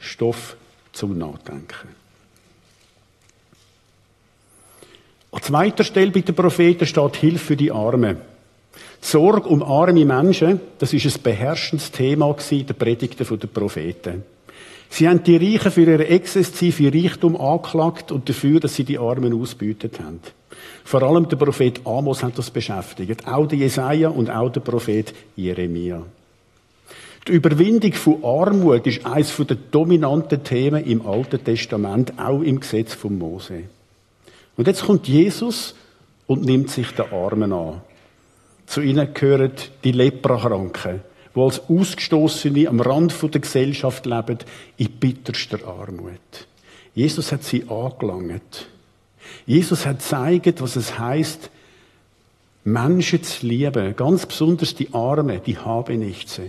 Stoff 0.00 0.56
zum 0.92 1.16
Nachdenken. 1.16 1.88
An 5.32 5.42
zweiter 5.42 5.84
Stelle 5.84 6.10
bei 6.10 6.20
den 6.20 6.34
Propheten 6.34 6.86
steht 6.86 7.16
Hilfe 7.16 7.38
für 7.38 7.56
die 7.56 7.70
Armen. 7.70 8.16
Die 9.02 9.06
Sorge 9.06 9.48
um 9.48 9.62
arme 9.62 10.04
Menschen, 10.04 10.60
das 10.78 10.92
ist 10.92 11.06
ein 11.06 11.22
beherrschendes 11.22 11.92
Thema 11.92 12.34
den 12.34 12.66
Predigten 12.66 13.38
der 13.38 13.46
Propheten. 13.46 14.24
Sie 14.88 15.08
haben 15.08 15.22
die 15.22 15.36
Reichen 15.36 15.70
für 15.70 15.82
ihre 15.82 16.08
exzessive 16.08 16.92
Reichtum 16.92 17.36
angeklagt 17.36 18.10
und 18.10 18.28
dafür, 18.28 18.58
dass 18.58 18.74
sie 18.74 18.84
die 18.84 18.98
Armen 18.98 19.40
ausbeutet 19.40 20.00
haben. 20.00 20.20
Vor 20.84 21.02
allem 21.02 21.28
der 21.28 21.36
Prophet 21.36 21.80
Amos 21.86 22.24
hat 22.24 22.36
das 22.36 22.50
beschäftigt. 22.50 23.26
Auch 23.26 23.46
der 23.46 23.58
Jesaja 23.58 24.08
und 24.08 24.28
auch 24.30 24.50
der 24.50 24.60
Prophet 24.60 25.14
Jeremia. 25.36 26.02
Die 27.28 27.32
Überwindung 27.32 27.92
von 27.92 28.24
Armut 28.24 28.86
ist 28.86 29.04
eines 29.04 29.36
der 29.36 29.56
dominanten 29.70 30.42
Themen 30.42 30.84
im 30.84 31.06
Alten 31.06 31.44
Testament, 31.44 32.18
auch 32.18 32.40
im 32.40 32.60
Gesetz 32.60 32.94
von 32.94 33.18
Mose. 33.18 33.64
Und 34.56 34.66
jetzt 34.66 34.84
kommt 34.84 35.06
Jesus 35.06 35.74
und 36.26 36.44
nimmt 36.44 36.70
sich 36.70 36.90
der 36.92 37.12
Armen 37.12 37.52
an. 37.52 37.82
Zu 38.66 38.80
ihnen 38.80 39.12
gehören 39.12 39.52
die 39.84 39.92
Leprakranken, 39.92 41.00
die 41.34 41.40
als 41.40 41.60
Ausgestoßene 41.68 42.68
am 42.68 42.80
Rand 42.80 43.14
der 43.22 43.40
Gesellschaft 43.40 44.06
leben, 44.06 44.38
in 44.78 44.90
bitterster 44.92 45.66
Armut. 45.66 46.46
Jesus 46.94 47.32
hat 47.32 47.44
sie 47.44 47.64
angelangt. 47.68 48.68
Jesus 49.46 49.86
hat 49.86 49.98
gezeigt, 49.98 50.62
was 50.62 50.76
es 50.76 50.98
heißt, 50.98 51.50
Menschen 52.64 53.22
zu 53.22 53.46
lieben, 53.46 53.94
ganz 53.96 54.24
besonders 54.26 54.74
die 54.74 54.92
Armen, 54.92 55.40
die 55.44 55.58
haben 55.58 55.98
nichts. 55.98 56.40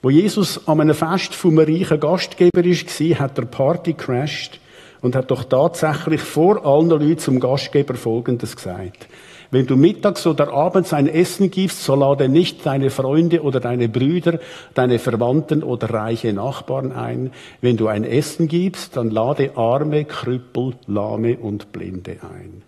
Wo 0.00 0.10
Jesus 0.10 0.66
an 0.66 0.80
einem 0.80 0.94
Fest 0.94 1.34
vom 1.34 1.58
reichen 1.58 2.00
Gastgeber 2.00 2.64
war, 2.64 3.18
hat 3.18 3.38
er 3.38 3.44
Party 3.46 3.94
crashed 3.94 4.60
und 5.00 5.16
hat 5.16 5.30
doch 5.30 5.44
tatsächlich 5.44 6.20
vor 6.20 6.64
allen 6.64 6.88
Leuten 6.88 7.18
zum 7.18 7.40
Gastgeber 7.40 7.94
Folgendes 7.94 8.56
gesagt. 8.56 9.08
Wenn 9.52 9.66
du 9.66 9.76
mittags 9.76 10.26
oder 10.26 10.50
abends 10.50 10.94
ein 10.94 11.06
Essen 11.08 11.50
gibst, 11.50 11.84
so 11.84 11.94
lade 11.94 12.30
nicht 12.30 12.64
deine 12.64 12.88
Freunde 12.88 13.42
oder 13.42 13.60
deine 13.60 13.86
Brüder, 13.86 14.38
deine 14.72 14.98
Verwandten 14.98 15.62
oder 15.62 15.90
reiche 15.90 16.32
Nachbarn 16.32 16.90
ein. 16.92 17.32
Wenn 17.60 17.76
du 17.76 17.86
ein 17.88 18.04
Essen 18.04 18.48
gibst, 18.48 18.96
dann 18.96 19.10
lade 19.10 19.54
Arme, 19.54 20.06
Krüppel, 20.06 20.72
Lahme 20.86 21.36
und 21.36 21.70
Blinde 21.70 22.16
ein. 22.22 22.62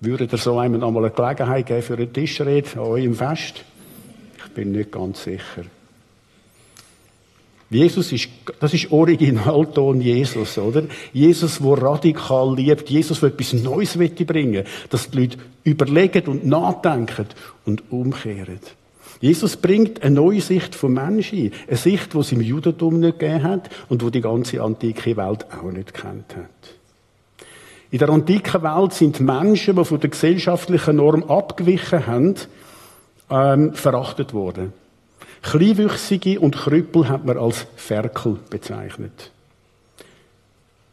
Würde 0.00 0.26
dir 0.26 0.38
so 0.38 0.56
einmal 0.56 0.82
einmal 0.82 1.04
eine 1.04 1.14
Gelegenheit 1.14 1.66
geben 1.66 1.82
für 1.82 1.94
eine 1.94 2.10
Tischrede 2.10 2.70
an 2.74 2.78
eurem 2.78 3.14
Fest? 3.14 3.64
Bin 4.58 4.72
nicht 4.72 4.90
ganz 4.90 5.22
sicher. 5.22 5.62
Jesus 7.70 8.10
ist, 8.10 8.28
das 8.58 8.74
ist 8.74 8.90
Originalton 8.90 10.00
Jesus, 10.00 10.58
oder? 10.58 10.82
Jesus, 11.12 11.60
der 11.60 11.80
radikal 11.80 12.56
liebt. 12.56 12.90
Jesus, 12.90 13.20
der 13.20 13.28
etwas 13.28 13.52
Neues 13.52 13.96
bringen 13.96 14.64
dass 14.90 15.10
die 15.10 15.20
Leute 15.20 15.38
überlegen 15.62 16.26
und 16.26 16.44
nachdenken 16.44 17.26
und 17.66 17.84
umkehren. 17.92 18.58
Jesus 19.20 19.56
bringt 19.56 20.02
eine 20.02 20.16
neue 20.16 20.40
Sicht 20.40 20.74
vom 20.74 20.94
Menschen 20.94 21.38
ein. 21.38 21.52
Eine 21.68 21.76
Sicht, 21.76 22.14
die 22.14 22.18
es 22.18 22.32
im 22.32 22.40
Judentum 22.40 22.98
nicht 22.98 23.20
gegeben 23.20 23.44
hat 23.44 23.70
und 23.88 24.02
die 24.02 24.10
die 24.10 24.22
ganze 24.22 24.60
antike 24.60 25.16
Welt 25.16 25.46
auch 25.52 25.70
nicht 25.70 25.94
kennt 25.94 26.34
hat. 26.34 26.74
In 27.92 28.00
der 28.00 28.08
antiken 28.08 28.64
Welt 28.64 28.92
sind 28.92 29.20
Menschen, 29.20 29.76
die 29.76 29.84
von 29.84 30.00
der 30.00 30.10
gesellschaftlichen 30.10 30.96
Norm 30.96 31.22
abgewichen 31.22 32.08
haben, 32.08 32.34
ähm, 33.30 33.74
verachtet 33.74 34.32
worden. 34.32 34.72
Kleinwüchsige 35.42 36.40
und 36.40 36.56
Krüppel 36.56 37.08
hat 37.08 37.24
man 37.24 37.38
als 37.38 37.66
Ferkel 37.76 38.38
bezeichnet. 38.50 39.30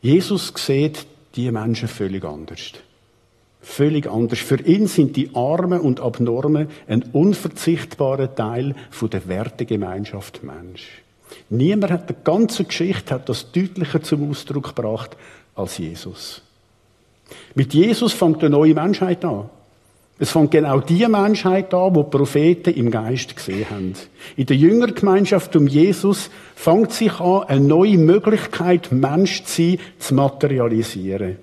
Jesus 0.01 0.54
sieht 0.56 1.06
die 1.36 1.51
Menschen 1.51 1.88
völlig 1.88 2.24
anders. 2.24 2.74
Völlig 3.62 4.08
anders. 4.08 4.39
Für 4.39 4.62
ihn 4.62 4.88
sind 4.88 5.15
die 5.15 5.32
Armen 5.34 5.82
und 5.82 6.00
Abnormen 6.00 6.70
ein 6.88 7.01
unverzichtbarer 7.12 8.36
Teil 8.36 8.75
von 8.92 9.10
der 9.10 9.27
Wertegemeinschaft 9.27 10.44
Mensch. 10.44 11.01
Niemand 11.50 11.92
hat 11.92 12.10
die 12.10 12.15
ganze 12.24 12.65
Geschichte 12.65 13.15
hat 13.15 13.27
das 13.27 13.51
deutlicher 13.51 14.04
zum 14.04 14.30
Ausdruck 14.30 14.75
gebracht 14.75 15.18
als 15.56 15.80
Jesus. 15.80 16.44
Mit 17.56 17.74
Jesus 17.74 18.13
fängt 18.13 18.42
eine 18.42 18.51
neue 18.51 18.75
Menschheit 18.75 19.25
an. 19.25 19.50
Es 20.17 20.31
fängt 20.31 20.51
genau 20.51 20.79
die 20.79 21.05
Menschheit 21.07 21.74
an, 21.74 21.93
wo 21.93 22.03
die 22.03 22.17
Propheten 22.17 22.74
im 22.74 22.89
Geist 22.89 23.36
gesehen 23.36 23.65
haben. 23.69 23.93
In 24.38 24.45
der 24.45 24.55
Jüngergemeinschaft 24.55 25.53
um 25.57 25.67
Jesus 25.67 26.29
fängt 26.55 26.93
sich 26.93 27.19
an, 27.19 27.43
eine 27.43 27.65
neue 27.65 27.98
Möglichkeit, 27.98 28.93
Mensch 28.93 29.43
zu 29.43 29.62
sein, 29.62 29.79
zu 30.00 30.15
materialisieren. 30.15 31.36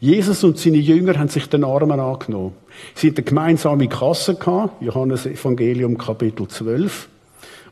Jesus 0.00 0.42
und 0.42 0.58
seine 0.58 0.78
Jünger 0.78 1.16
haben 1.16 1.28
sich 1.28 1.46
den 1.46 1.62
Armen 1.62 2.00
angenommen. 2.00 2.54
Sie 2.96 3.10
hatten 3.10 3.24
gemeinsame 3.24 3.86
Kasse 3.88 4.36
Johannes 4.80 5.26
Evangelium 5.26 5.96
Kapitel 5.96 6.48
12. 6.48 7.08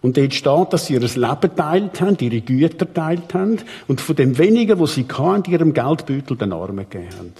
Und 0.02 0.16
dort 0.16 0.34
steht, 0.34 0.72
dass 0.72 0.86
sie 0.86 0.94
ihr 0.94 1.00
Leben 1.00 1.56
teilt 1.56 2.00
haben, 2.00 2.16
ihre 2.20 2.40
Güter 2.40 2.92
teilt 2.92 3.34
haben 3.34 3.58
und 3.88 4.00
von 4.00 4.14
dem 4.14 4.38
wenigen, 4.38 4.78
was 4.78 4.94
sie 4.94 5.06
hatten, 5.10 5.50
ihrem 5.50 5.72
Geldbeutel 5.72 6.36
den 6.36 6.52
Armen 6.52 6.88
gegeben 6.88 7.10
haben. 7.18 7.32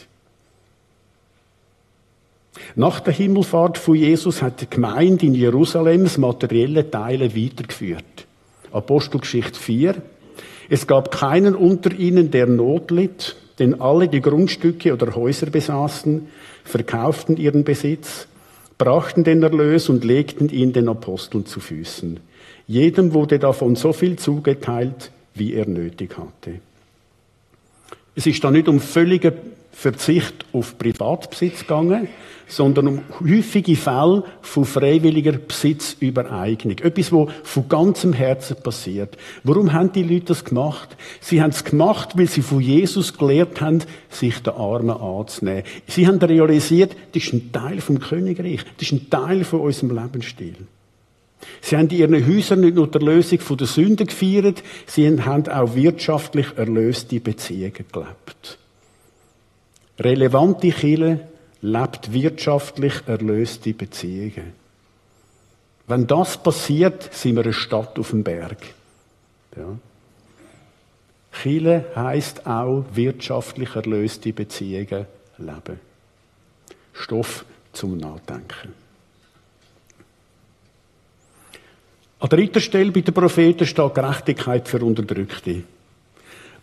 Nach 2.75 3.01
der 3.01 3.13
Himmelfahrt 3.13 3.79
von 3.79 3.95
Jesus 3.95 4.43
hat 4.43 4.61
die 4.61 4.71
Gemeinde 4.71 5.27
in 5.27 5.35
Jerusalem 5.35 6.05
das 6.05 6.19
materielle 6.19 6.91
Teile 6.91 7.35
weitergeführt. 7.37 8.27
Apostelgeschichte 8.73 9.59
4. 9.59 9.95
Es 10.69 10.87
gab 10.87 11.11
keinen 11.11 11.55
unter 11.55 11.93
ihnen, 11.93 12.31
der 12.31 12.47
Not 12.47 12.91
litt, 12.91 13.37
denn 13.59 13.81
alle 13.81 14.09
die 14.09 14.21
Grundstücke 14.21 14.93
oder 14.93 15.15
Häuser 15.15 15.47
besaßen, 15.47 16.29
verkauften 16.65 17.37
ihren 17.37 17.65
Besitz, 17.65 18.27
brachten 18.79 19.25
den 19.25 19.43
Erlös 19.43 19.89
und 19.89 20.05
legten 20.05 20.49
ihn 20.49 20.73
den 20.73 20.89
Aposteln 20.89 21.47
zu 21.47 21.61
Füßen. 21.61 22.21
Jedem 22.67 23.15
wurde 23.15 23.39
davon 23.39 23.77
so 23.77 23.93
viel 23.93 24.17
zugeteilt, 24.17 25.11
wie 25.35 25.55
er 25.55 25.67
nötig 25.67 26.19
hatte. 26.19 26.61
Es 28.15 28.27
ist 28.27 28.43
da 28.43 28.51
nicht 28.51 28.69
um 28.69 28.81
völligen 28.81 29.33
Verzicht 29.79 30.47
auf 30.55 30.79
Privatbesitz 30.79 31.61
gegangen, 31.61 32.09
sondern 32.49 32.89
um 32.89 33.01
häufige 33.21 33.77
Fälle 33.77 34.25
von 34.41 34.65
freiwilliger 34.65 35.33
Besitzübereignung. 35.33 36.79
Etwas, 36.79 37.13
wo 37.13 37.29
von 37.43 37.69
ganzem 37.69 38.15
Herzen 38.15 38.57
passiert. 38.57 39.19
Warum 39.45 39.75
haben 39.75 39.93
die 39.93 40.03
Leute 40.03 40.29
das 40.29 40.47
gemacht? 40.47 40.97
Sie 41.21 41.43
haben 41.43 41.51
es 41.51 41.63
gemacht, 41.63 42.17
weil 42.17 42.27
sie 42.27 42.41
von 42.41 42.61
Jesus 42.61 43.19
gelehrt 43.19 43.61
haben, 43.61 43.83
sich 44.09 44.43
der 44.43 44.57
Armen 44.57 44.97
anzunehmen. 44.97 45.65
Sie 45.87 46.07
haben 46.07 46.21
realisiert, 46.21 46.97
das 47.13 47.25
ist 47.25 47.35
ein 47.35 47.53
Teil 47.53 47.83
vom 47.83 48.01
Königreich. 48.01 48.65
Das 48.79 48.91
ist 48.91 48.93
ein 48.93 49.11
Teil 49.11 49.45
von 49.45 49.61
unserem 49.61 49.95
Lebensstil. 49.95 50.57
Sie 51.61 51.77
haben 51.77 51.91
in 51.91 51.99
ihren 51.99 52.27
Häusern 52.27 52.61
nicht 52.61 52.77
nur 52.77 52.87
die 52.87 52.97
Erlösung 52.97 53.41
von 53.41 53.59
der 53.59 53.67
Sünde 53.67 54.07
gefeiert, 54.07 54.63
sie 54.87 55.07
haben 55.07 55.49
auch 55.49 55.75
wirtschaftlich 55.75 56.47
erlöste 56.57 57.21
Beziehungen 57.21 57.85
gelebt. 57.93 58.59
Relevante 59.99 60.71
Kirche 60.71 61.21
lebt 61.63 62.13
wirtschaftlich 62.13 62.95
erlöste 63.07 63.73
Beziehungen. 63.73 64.53
Wenn 65.87 66.07
das 66.07 66.43
passiert, 66.43 67.15
sind 67.15 67.37
wir 67.37 67.45
eine 67.45 67.53
Stadt 67.53 67.99
auf 67.99 68.11
dem 68.11 68.23
Berg. 68.23 68.59
Ja. 69.57 69.79
Chile 71.33 71.85
heißt 71.95 72.47
auch 72.47 72.85
wirtschaftlich 72.93 73.75
erlöste 73.75 74.33
Beziehungen 74.33 75.07
leben. 75.39 75.81
Stoff 76.93 77.45
zum 77.73 77.97
Nachdenken. 77.99 78.75
An 82.19 82.29
dritter 82.29 82.61
Stelle 82.61 82.91
bei 82.91 83.03
den 83.03 83.15
Propheten 83.15 83.67
steht 83.67 83.95
Gerechtigkeit 83.95 84.67
für 84.67 84.83
Unterdrückte. 84.83 85.63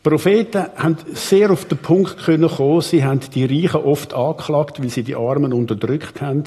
Propheten 0.03 0.65
haben 0.75 0.97
sehr 1.13 1.49
auf 1.49 1.63
den 1.63 1.77
Punkt 1.77 2.17
können 2.25 2.49
kommen. 2.49 2.81
Sie 2.81 3.05
haben 3.05 3.21
die 3.33 3.45
Reichen 3.45 3.85
oft 3.85 4.13
angeklagt, 4.13 4.81
weil 4.81 4.89
sie 4.89 5.03
die 5.03 5.15
Armen 5.15 5.53
unterdrückt 5.53 6.21
haben. 6.21 6.43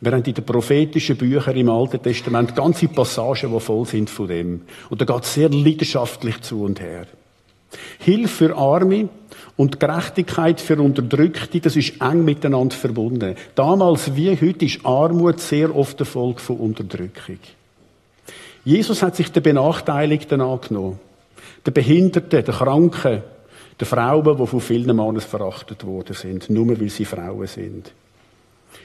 Wir 0.00 0.10
haben 0.10 0.24
in 0.24 0.34
den 0.34 0.44
prophetischen 0.44 1.16
Büchern 1.16 1.56
im 1.56 1.70
Alten 1.70 2.02
Testament 2.02 2.56
ganze 2.56 2.88
Passagen, 2.88 3.52
die 3.52 3.60
voll 3.60 3.86
sind 3.86 4.10
von 4.10 4.26
dem. 4.26 4.62
Und 4.90 5.00
da 5.00 5.04
geht 5.04 5.22
es 5.22 5.34
sehr 5.34 5.48
leidenschaftlich 5.48 6.40
zu 6.42 6.64
und 6.64 6.80
her. 6.80 7.06
Hilfe 8.00 8.48
für 8.48 8.56
Arme 8.56 9.08
und 9.56 9.78
Gerechtigkeit 9.78 10.60
für 10.60 10.76
Unterdrückte, 10.76 11.60
das 11.60 11.76
ist 11.76 12.00
eng 12.00 12.24
miteinander 12.24 12.74
verbunden. 12.74 13.36
Damals 13.54 14.16
wie 14.16 14.36
heute 14.36 14.64
ist 14.64 14.84
Armut 14.84 15.38
sehr 15.38 15.74
oft 15.74 15.98
der 16.00 16.06
Folge 16.06 16.40
von 16.40 16.56
Unterdrückung. 16.56 17.38
Jesus 18.64 19.00
hat 19.00 19.14
sich 19.14 19.30
der 19.30 19.42
Benachteiligten 19.42 20.40
angenommen. 20.40 20.98
Der 21.66 21.72
Behinderten, 21.72 22.44
der 22.44 22.54
Kranken, 22.54 23.22
der 23.78 23.86
Frauen, 23.86 24.36
die 24.36 24.46
von 24.46 24.60
vielen 24.60 24.96
Männern 24.96 25.20
verachtet 25.20 25.84
worden 25.84 26.14
sind, 26.14 26.48
nur 26.48 26.68
weil 26.68 26.88
sie 26.88 27.04
Frauen 27.04 27.46
sind. 27.46 27.92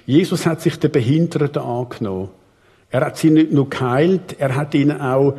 Jesus 0.05 0.45
hat 0.45 0.61
sich 0.61 0.77
der 0.77 0.89
Behinderten 0.89 1.61
angenommen. 1.61 2.29
Er 2.89 3.05
hat 3.05 3.17
sie 3.17 3.29
nicht 3.29 3.51
nur 3.51 3.69
geheilt, 3.69 4.35
er 4.39 4.55
hat 4.55 4.73
ihnen 4.73 4.99
auch 4.99 5.37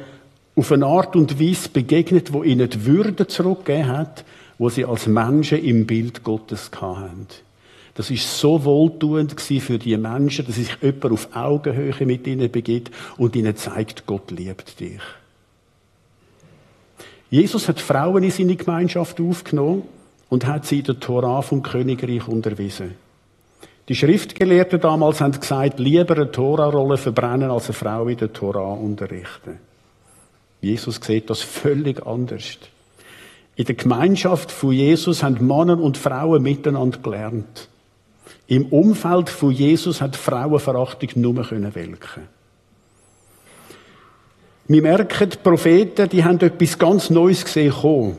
auf 0.54 0.72
eine 0.72 0.86
Art 0.86 1.16
und 1.16 1.40
Weise 1.40 1.68
begegnet, 1.68 2.32
wo 2.32 2.42
ihnen 2.42 2.68
die 2.68 2.86
Würde 2.86 3.26
zurückgegeben 3.26 3.88
hat, 3.88 4.24
wo 4.58 4.68
sie 4.68 4.84
als 4.84 5.06
Menschen 5.06 5.62
im 5.64 5.86
Bild 5.86 6.22
Gottes 6.22 6.70
hatten. 6.80 7.26
Das 7.94 8.10
ist 8.10 8.38
so 8.38 8.64
wohltuend 8.64 9.38
für 9.38 9.78
die 9.78 9.96
Menschen, 9.96 10.46
dass 10.46 10.54
sich 10.54 10.76
jemand 10.80 11.12
auf 11.12 11.28
Augenhöhe 11.34 12.06
mit 12.06 12.26
ihnen 12.26 12.50
begibt 12.50 12.90
und 13.18 13.36
ihnen 13.36 13.56
zeigt, 13.56 14.06
Gott 14.06 14.30
liebt 14.30 14.80
dich. 14.80 15.00
Jesus 17.32 17.66
hat 17.66 17.80
Frauen 17.80 18.24
in 18.24 18.30
seine 18.30 18.56
Gemeinschaft 18.56 19.18
aufgenommen 19.18 19.84
und 20.28 20.46
hat 20.46 20.66
sie 20.66 20.80
in 20.80 20.84
der 20.84 21.00
Torah 21.00 21.40
vom 21.40 21.62
Königreich 21.62 22.28
unterwiesen. 22.28 22.92
Die 23.88 23.94
Schriftgelehrten 23.94 24.78
damals 24.78 25.22
haben 25.22 25.40
gesagt, 25.40 25.80
lieber 25.80 26.14
eine 26.14 26.30
Tora-Rolle 26.30 26.98
verbrennen, 26.98 27.50
als 27.50 27.68
eine 27.68 27.72
Frau 27.72 28.06
in 28.06 28.18
der 28.18 28.34
Torah 28.34 28.74
unterrichten. 28.74 29.58
Jesus 30.60 31.00
sieht 31.02 31.30
das 31.30 31.40
völlig 31.40 32.06
anders. 32.06 32.58
In 33.56 33.64
der 33.64 33.76
Gemeinschaft 33.76 34.52
von 34.52 34.72
Jesus 34.72 35.22
haben 35.22 35.46
Männer 35.46 35.80
und 35.80 35.96
Frauen 35.96 36.42
miteinander 36.42 36.98
gelernt. 36.98 37.68
Im 38.46 38.66
Umfeld 38.66 39.30
von 39.30 39.52
Jesus 39.52 40.02
hat 40.02 40.16
Frauenverachtung 40.16 41.08
nur 41.14 41.50
welken 41.50 42.28
wir 44.68 44.82
merken, 44.82 45.30
die 45.30 45.36
Propheten, 45.36 46.08
die 46.08 46.24
haben 46.24 46.40
etwas 46.40 46.78
ganz 46.78 47.10
Neues 47.10 47.44
gesehen 47.44 47.72
kommen. 47.72 48.16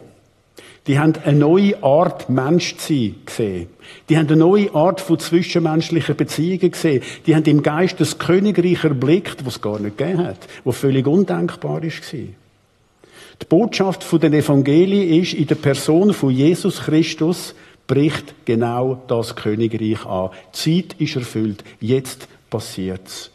Die 0.85 0.99
haben 0.99 1.13
eine 1.23 1.39
neue 1.39 1.81
Art 1.81 2.29
Mensch 2.29 2.75
zu 2.75 2.93
sein 2.93 3.15
gesehen. 3.25 3.67
Die 4.09 4.17
haben 4.17 4.27
eine 4.27 4.35
neue 4.35 4.73
Art 4.75 4.99
von 4.99 5.17
zwischenmenschlichen 5.17 6.15
Beziehungen 6.17 6.71
gesehen. 6.71 7.01
Die 7.25 7.35
haben 7.35 7.45
im 7.45 7.63
Geist 7.63 8.01
das 8.01 8.19
Königreich 8.19 8.83
erblickt, 8.83 9.45
was 9.45 9.55
es 9.55 9.61
gar 9.61 9.79
nicht 9.79 9.97
gegeben 9.97 10.25
hat, 10.25 10.39
was 10.65 10.77
völlig 10.77 11.07
undenkbar 11.07 11.81
war. 11.81 11.81
Die 11.81 13.45
Botschaft 13.47 14.05
den 14.21 14.33
Evangelien 14.33 15.21
ist, 15.21 15.33
in 15.33 15.47
der 15.47 15.55
Person 15.55 16.13
von 16.13 16.31
Jesus 16.31 16.81
Christus 16.81 17.55
bricht 17.87 18.45
genau 18.45 19.01
das 19.07 19.35
Königreich 19.35 20.05
an. 20.05 20.31
Die 20.53 20.83
Zeit 20.83 20.99
ist 20.99 21.15
erfüllt. 21.15 21.63
Jetzt 21.79 22.27
passiert's. 22.49 23.32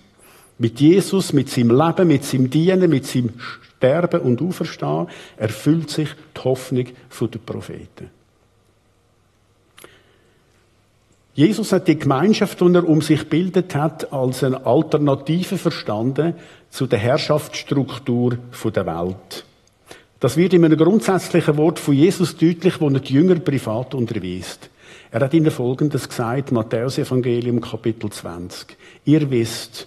Mit 0.59 0.81
Jesus, 0.81 1.33
mit 1.33 1.49
seinem 1.49 1.71
Leben, 1.71 2.09
mit 2.09 2.25
seinem 2.25 2.51
Dienen, 2.51 2.91
mit 2.91 3.07
seinem 3.07 3.35
Sterben 3.39 4.21
und 4.21 4.43
Auferstehen 4.43 5.07
erfüllt 5.37 5.91
sich 5.91 6.09
die 6.37 6.41
Hoffnung 6.41 6.87
der 6.87 7.39
Propheten. 7.39 8.11
Jesus 11.35 11.71
hat 11.71 11.87
die 11.87 11.97
Gemeinschaft, 11.97 12.61
die 12.61 12.75
er 12.75 12.89
um 12.89 13.01
sich 13.01 13.29
bildet 13.29 13.77
hat, 13.77 14.13
als 14.13 14.43
eine 14.43 14.67
Alternative 14.67 15.57
verstanden 15.57 16.35
zu 16.69 16.89
der 16.89 16.99
Herrschaftsstruktur 16.99 18.39
der 18.75 18.87
Welt. 18.87 19.45
Das 20.19 20.37
wird 20.37 20.55
in 20.55 20.65
einem 20.65 20.77
grundsätzlichen 20.77 21.57
Wort 21.57 21.79
von 21.79 21.95
Jesus 21.95 22.37
deutlich, 22.37 22.81
wo 22.81 22.89
er 22.89 22.99
die 22.99 23.15
Jünger 23.15 23.37
privat 23.37 23.95
unterweist. 23.95 24.69
Er 25.13 25.21
hat 25.21 25.33
ihnen 25.33 25.53
Folgendes 25.53 26.09
gesagt, 26.09 26.51
Matthäus 26.51 26.99
Evangelium 26.99 27.61
Kapitel 27.61 28.11
20. 28.11 28.77
Ihr 29.05 29.31
wisst, 29.31 29.87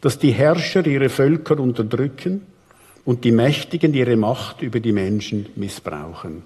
dass 0.00 0.18
die 0.18 0.32
Herrscher 0.32 0.86
ihre 0.86 1.08
Völker 1.08 1.58
unterdrücken 1.58 2.42
und 3.04 3.24
die 3.24 3.32
Mächtigen 3.32 3.94
ihre 3.94 4.16
Macht 4.16 4.62
über 4.62 4.80
die 4.80 4.92
Menschen 4.92 5.46
missbrauchen. 5.56 6.42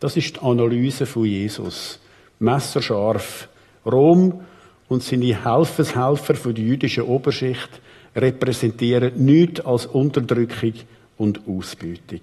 Das 0.00 0.16
ist 0.16 0.36
die 0.36 0.40
Analyse 0.40 1.06
von 1.06 1.24
Jesus. 1.24 1.98
Messerscharf. 2.38 3.48
Rom 3.86 4.40
und 4.88 5.02
seine 5.02 5.44
Helfeshelfer 5.44 6.34
für 6.34 6.54
die 6.54 6.66
jüdische 6.66 7.06
Oberschicht 7.06 7.68
repräsentieren 8.16 9.12
nichts 9.24 9.60
als 9.60 9.86
Unterdrückung 9.86 10.74
und 11.18 11.40
Ausbeutung. 11.48 12.20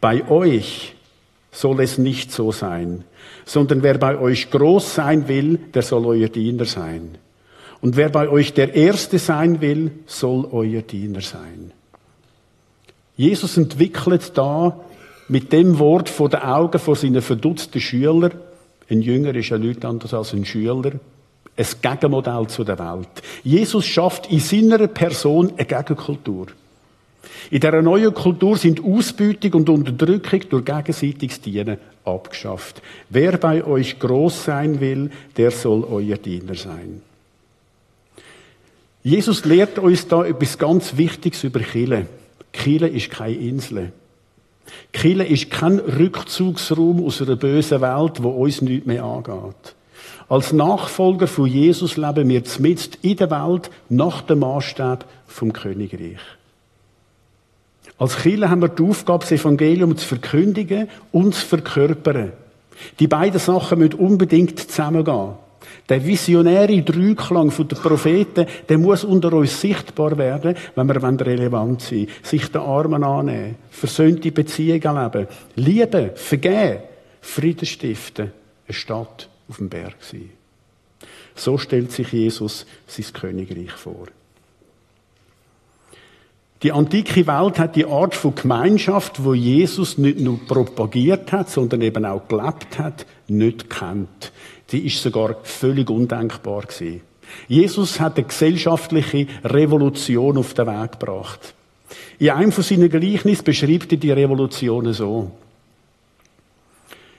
Bei 0.00 0.28
euch 0.28 0.94
soll 1.50 1.80
es 1.80 1.98
nicht 1.98 2.32
so 2.32 2.52
sein, 2.52 3.04
sondern 3.44 3.82
wer 3.82 3.98
bei 3.98 4.18
euch 4.18 4.50
groß 4.50 4.94
sein 4.94 5.28
will, 5.28 5.58
der 5.72 5.82
soll 5.82 6.06
euer 6.06 6.28
Diener 6.28 6.64
sein. 6.64 7.18
Und 7.84 7.96
wer 7.98 8.08
bei 8.08 8.30
euch 8.30 8.54
der 8.54 8.74
Erste 8.74 9.18
sein 9.18 9.60
will, 9.60 9.90
soll 10.06 10.48
euer 10.50 10.80
Diener 10.80 11.20
sein. 11.20 11.70
Jesus 13.14 13.58
entwickelt 13.58 14.32
da 14.38 14.80
mit 15.28 15.52
dem 15.52 15.78
Wort 15.78 16.08
vor 16.08 16.30
den 16.30 16.40
Augen 16.40 16.78
von 16.78 16.94
seinen 16.94 17.20
verdutzten 17.20 17.82
Schülern, 17.82 18.32
ein 18.88 19.02
Jünger 19.02 19.34
ist 19.34 19.50
ja 19.50 19.58
nichts 19.58 19.84
anderes 19.84 20.14
als 20.14 20.32
ein 20.32 20.46
Schüler, 20.46 20.92
ein 21.58 21.66
Gegenmodell 21.82 22.46
zu 22.46 22.64
der 22.64 22.78
Welt. 22.78 23.22
Jesus 23.42 23.84
schafft 23.84 24.32
in 24.32 24.40
seiner 24.40 24.86
Person 24.86 25.52
eine 25.54 25.66
Gegenkultur. 25.66 26.46
In 27.50 27.60
dieser 27.60 27.82
neuen 27.82 28.14
Kultur 28.14 28.56
sind 28.56 28.82
Ausbeutung 28.82 29.52
und 29.52 29.68
Unterdrückung 29.68 30.40
durch 30.48 30.64
gegenseitiges 30.64 31.38
Dienen 31.42 31.76
abgeschafft. 32.06 32.80
Wer 33.10 33.36
bei 33.36 33.62
euch 33.62 33.98
groß 33.98 34.46
sein 34.46 34.80
will, 34.80 35.10
der 35.36 35.50
soll 35.50 35.84
euer 35.84 36.16
Diener 36.16 36.54
sein. 36.54 37.02
Jesus 39.04 39.44
lehrt 39.44 39.78
uns 39.78 40.08
da 40.08 40.24
etwas 40.24 40.56
ganz 40.56 40.96
Wichtiges 40.96 41.44
über 41.44 41.60
Kille. 41.60 42.06
Kille 42.52 42.88
ist 42.88 43.10
keine 43.10 43.34
Insel. 43.34 43.92
Kille 44.94 45.26
ist 45.26 45.50
kein 45.50 45.78
Rückzugsraum 45.78 47.04
aus 47.04 47.20
einer 47.20 47.36
bösen 47.36 47.82
Welt, 47.82 48.22
wo 48.22 48.30
uns 48.30 48.62
nichts 48.62 48.86
mehr 48.86 49.04
angeht. 49.04 49.74
Als 50.26 50.54
Nachfolger 50.54 51.26
von 51.26 51.46
Jesus 51.46 51.98
leben 51.98 52.30
wir 52.30 52.44
zumindest 52.44 52.98
in 53.02 53.18
der 53.18 53.30
Welt 53.30 53.70
nach 53.90 54.22
dem 54.22 54.38
Maßstab 54.38 55.04
vom 55.26 55.52
Königreich. 55.52 56.20
Als 57.98 58.16
Kirche 58.16 58.48
haben 58.48 58.62
wir 58.62 58.68
die 58.68 58.82
Aufgabe, 58.82 59.20
das 59.20 59.32
Evangelium 59.32 59.98
zu 59.98 60.06
verkündigen 60.06 60.88
und 61.12 61.34
zu 61.34 61.44
verkörpern. 61.44 62.32
Die 62.98 63.06
beiden 63.06 63.38
Sachen 63.38 63.80
müssen 63.80 63.94
unbedingt 63.94 64.58
zusammengehen. 64.58 65.34
Der 65.88 66.04
visionäre 66.04 66.82
Dreiklang 66.82 67.52
der 67.56 67.76
Propheten, 67.76 68.46
der 68.68 68.78
muss 68.78 69.04
unter 69.04 69.32
uns 69.34 69.60
sichtbar 69.60 70.16
werden, 70.16 70.56
wenn 70.74 70.86
wir 70.86 71.02
relevant 71.26 71.82
sein 71.82 71.98
wollen. 71.98 72.08
Sich 72.22 72.48
den 72.50 72.62
Armen 72.62 73.04
annehmen, 73.04 73.56
versöhnte 73.70 74.32
Beziehungen 74.32 75.02
leben, 75.02 75.28
lieben, 75.56 76.10
vergeben, 76.14 76.78
Frieden 77.20 77.66
stiften, 77.66 78.32
eine 78.66 78.74
Stadt 78.74 79.28
auf 79.48 79.58
dem 79.58 79.68
Berg 79.68 79.96
sein. 80.00 80.30
So 81.34 81.58
stellt 81.58 81.92
sich 81.92 82.12
Jesus 82.12 82.66
sein 82.86 83.06
Königreich 83.12 83.72
vor. 83.72 84.06
Die 86.62 86.72
antike 86.72 87.26
Welt 87.26 87.58
hat 87.58 87.76
die 87.76 87.84
Art 87.84 88.14
von 88.14 88.34
Gemeinschaft, 88.34 89.22
wo 89.22 89.34
Jesus 89.34 89.98
nicht 89.98 90.18
nur 90.18 90.38
propagiert 90.46 91.30
hat, 91.30 91.50
sondern 91.50 91.82
eben 91.82 92.06
auch 92.06 92.26
gelebt 92.26 92.78
hat, 92.78 93.04
nicht 93.28 93.68
kennt. 93.68 94.32
Die 94.72 94.86
ist 94.86 95.02
sogar 95.02 95.36
völlig 95.42 95.90
undenkbar 95.90 96.62
gewesen. 96.62 97.02
Jesus 97.48 98.00
hat 98.00 98.16
eine 98.16 98.26
gesellschaftliche 98.26 99.26
Revolution 99.44 100.38
auf 100.38 100.54
den 100.54 100.66
Weg 100.66 100.92
gebracht. 100.92 101.54
In 102.18 102.30
einem 102.30 102.52
von 102.52 102.64
seinen 102.64 102.88
Gleichnissen 102.88 103.44
beschreibt 103.44 103.92
er 103.92 103.98
die 103.98 104.12
Revolution 104.12 104.92
so. 104.92 105.30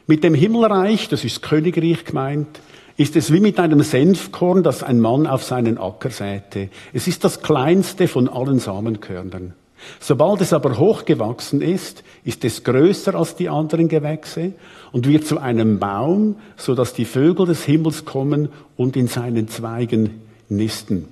Mit 0.08 0.23
dem 0.23 0.36
Himmelreich, 0.36 1.10
das 1.10 1.23
ist 1.23 1.38
das 1.38 1.49
Königreich 1.49 2.05
gemeint, 2.05 2.60
ist 2.97 3.15
es 3.15 3.34
wie 3.34 3.39
mit 3.39 3.60
einem 3.60 3.81
Senfkorn, 3.81 4.63
das 4.63 4.84
ein 4.84 5.01
Mann 5.01 5.27
auf 5.27 5.43
seinen 5.43 5.77
Acker 5.77 6.12
säte. 6.12 6.69
Es 6.93 7.08
ist 7.08 7.23
das 7.23 7.41
kleinste 7.41 8.08
von 8.08 8.29
allen 8.29 8.60
Samenkörnern. 8.60 9.53
Sobald 10.00 10.41
es 10.41 10.54
aber 10.54 10.78
hochgewachsen 10.78 11.62
ist, 11.62 12.04
ist 12.24 12.43
es 12.45 12.63
größer 12.63 13.15
als 13.15 13.36
die 13.36 13.50
anderen 13.50 13.88
Gewächse 13.88 14.54
und 14.91 15.08
wird 15.08 15.26
zu 15.26 15.39
einem 15.39 15.80
Baum, 15.80 16.36
so 16.58 16.76
dass 16.76 16.93
die 16.93 17.06
Vögel 17.06 17.45
des 17.45 17.63
Himmels 17.63 18.06
kommen 18.06 18.50
und 18.78 18.95
in 18.95 19.08
seinen 19.08 19.48
Zweigen 19.48 20.21
nisten. 20.50 21.08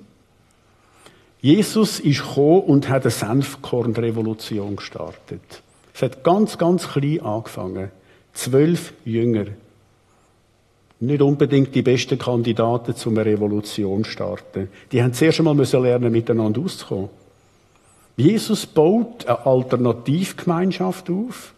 Jesus 1.41 1.99
ist 1.99 2.21
gekommen 2.23 2.63
und 2.63 2.89
hat 2.89 3.03
eine 3.03 3.11
Senfkornrevolution 3.11 4.77
gestartet. 4.77 5.41
Es 5.93 6.01
hat 6.01 6.23
ganz, 6.23 6.57
ganz 6.57 6.87
klein 6.87 7.21
angefangen. 7.21 7.91
Zwölf 8.33 8.93
Jünger 9.03 9.47
nicht 11.03 11.21
unbedingt 11.21 11.75
die 11.75 11.81
besten 11.81 12.17
Kandidaten 12.17 12.95
zum 12.95 13.17
eine 13.17 13.25
Revolution 13.25 14.05
starten. 14.05 14.69
Die 14.91 15.03
haben 15.03 15.13
zuerst 15.13 15.39
einmal 15.39 15.55
lernen, 15.57 16.11
miteinander 16.11 16.61
auszukommen. 16.61 17.09
Jesus 18.15 18.65
baut 18.65 19.27
eine 19.27 19.45
Alternativgemeinschaft 19.45 21.09
auf. 21.09 21.53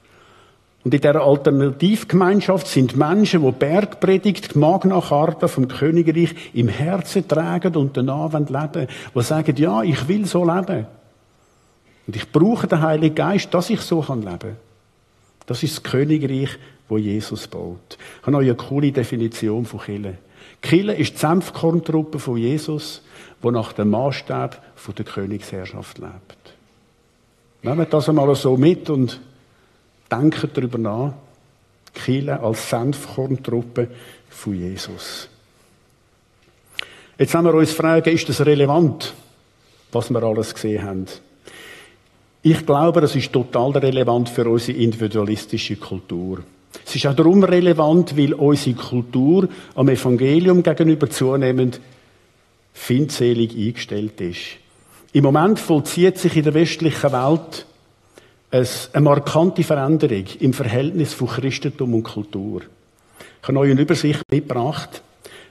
Und 0.84 0.94
in 0.94 1.02
dieser 1.02 1.22
Alternativgemeinschaft 1.22 2.68
sind 2.68 2.96
Menschen, 2.96 3.44
die 3.44 3.52
Bergpredigt, 3.52 4.56
Magna 4.56 5.02
Carta 5.02 5.48
vom 5.48 5.68
Königreich 5.68 6.36
im 6.54 6.68
Herzen 6.68 7.28
tragen 7.28 7.76
und 7.76 7.98
danach 7.98 8.32
leben 8.32 8.88
die 9.16 9.22
sagen, 9.22 9.56
ja, 9.58 9.82
ich 9.82 10.08
will 10.08 10.26
so 10.26 10.46
leben. 10.46 10.86
Und 12.06 12.16
ich 12.16 12.32
brauche 12.32 12.68
den 12.68 12.82
Heiligen 12.82 13.16
Geist, 13.16 13.52
dass 13.54 13.72
ich 13.72 13.82
so 13.82 14.02
leben 14.02 14.26
kann. 14.26 14.58
Das 15.48 15.64
ist 15.64 15.78
das 15.78 15.84
Königreich 15.84 16.58
wo 16.88 16.98
Jesus 16.98 17.48
baut. 17.48 17.98
Ich 18.20 18.22
habe 18.22 18.32
noch 18.32 18.40
eine 18.40 18.56
coole 18.56 18.92
Definition 18.92 19.66
von 19.66 19.80
Kille. 19.80 20.18
Kille 20.62 20.94
ist 20.96 21.14
die 21.14 21.18
Senfkorntruppe 21.18 22.20
von 22.20 22.38
Jesus, 22.38 23.02
wo 23.42 23.52
nach 23.52 23.74
dem 23.74 23.90
Maßstab 23.90 24.62
der 24.98 25.06
Königsherrschaft 25.06 25.98
lebt. 25.98 26.45
Nehmen 27.66 27.80
wir 27.80 27.86
das 27.86 28.08
einmal 28.08 28.36
so 28.36 28.56
mit 28.58 28.92
und 28.92 29.20
denken 30.12 30.52
darüber 30.54 30.78
nach. 30.78 31.14
Kille 31.96 32.40
als 32.40 32.70
Senfkorntruppe 32.70 33.88
von 34.30 34.54
Jesus. 34.54 35.28
Jetzt 37.18 37.34
haben 37.34 37.46
wir 37.46 37.56
uns 37.56 37.72
fragen, 37.72 38.14
ist 38.14 38.30
das 38.30 38.46
relevant, 38.46 39.16
was 39.92 40.12
wir 40.12 40.22
alles 40.22 40.54
gesehen 40.54 40.84
haben? 40.84 41.06
Ich 42.44 42.64
glaube, 42.68 43.02
das 43.02 43.16
ist 43.16 43.34
total 43.34 43.72
relevant 43.72 44.30
für 44.30 44.48
unsere 44.48 44.78
individualistische 44.78 45.78
Kultur. 45.78 46.44
Es 46.86 46.96
ist 46.96 47.08
auch 47.08 47.16
darum 47.16 47.44
relevant, 47.44 48.16
weil 48.16 48.36
unsere 48.36 48.76
Kultur 48.76 49.50
am 49.74 49.90
Evangelium 49.90 50.62
gegenüber 50.62 51.10
zunehmend 51.10 51.82
findselig 52.74 53.56
eingestellt 53.58 54.22
ist. 54.22 54.60
Im 55.16 55.24
Moment 55.24 55.62
vollzieht 55.62 56.18
sich 56.18 56.36
in 56.36 56.44
der 56.44 56.54
westlichen 56.54 57.14
Welt 57.14 57.66
eine 58.52 59.02
markante 59.02 59.64
Veränderung 59.64 60.26
im 60.42 60.52
Verhältnis 60.52 61.14
von 61.14 61.30
Christentum 61.30 61.94
und 61.94 62.04
Kultur. 62.04 62.64
Ich 63.42 63.48
habe 63.48 63.60
euch 63.60 63.72
eine 63.72 63.80
Übersicht 63.80 64.22
mitgebracht. 64.30 65.02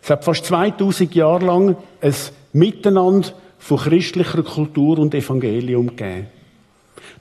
Es 0.03 0.11
hat 0.11 0.22
fast 0.22 0.44
2000 0.44 1.14
Jahre 1.14 1.46
lang 1.46 1.77
ein 2.03 2.14
Miteinander 2.53 3.31
von 3.59 3.79
christlicher 3.79 4.42
Kultur 4.42 4.98
und 4.98 5.14
Evangelium 5.14 5.87
gegeben. 5.87 6.27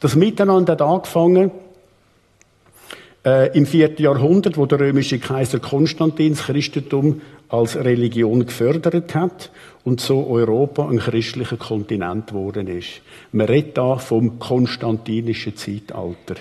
Das 0.02 0.18
Miteinander 0.18 0.74
hat 0.74 0.82
angefangen 0.82 1.50
äh, 3.26 3.58
Im 3.58 3.66
vierten 3.66 4.02
Jahrhundert, 4.02 4.58
wo 4.58 4.66
der 4.66 4.82
römische 4.82 5.18
Kaiser 5.18 5.60
Konstantin 5.60 6.34
das 6.34 6.44
Christentum 6.44 7.22
als 7.54 7.76
Religion 7.76 8.48
gefördert 8.48 9.14
hat 9.14 9.52
und 9.84 10.02
so 10.02 10.26
Europa 10.28 10.90
ein 10.90 10.98
christlicher 10.98 11.58
Kontinent 11.58 12.28
geworden 12.28 12.68
ist. 12.68 13.02
Man 13.32 13.46
redet 13.46 13.78
da 13.78 13.98
vom 13.98 14.40
konstantinischen 14.40 15.56
Zeitalter. 15.56 16.36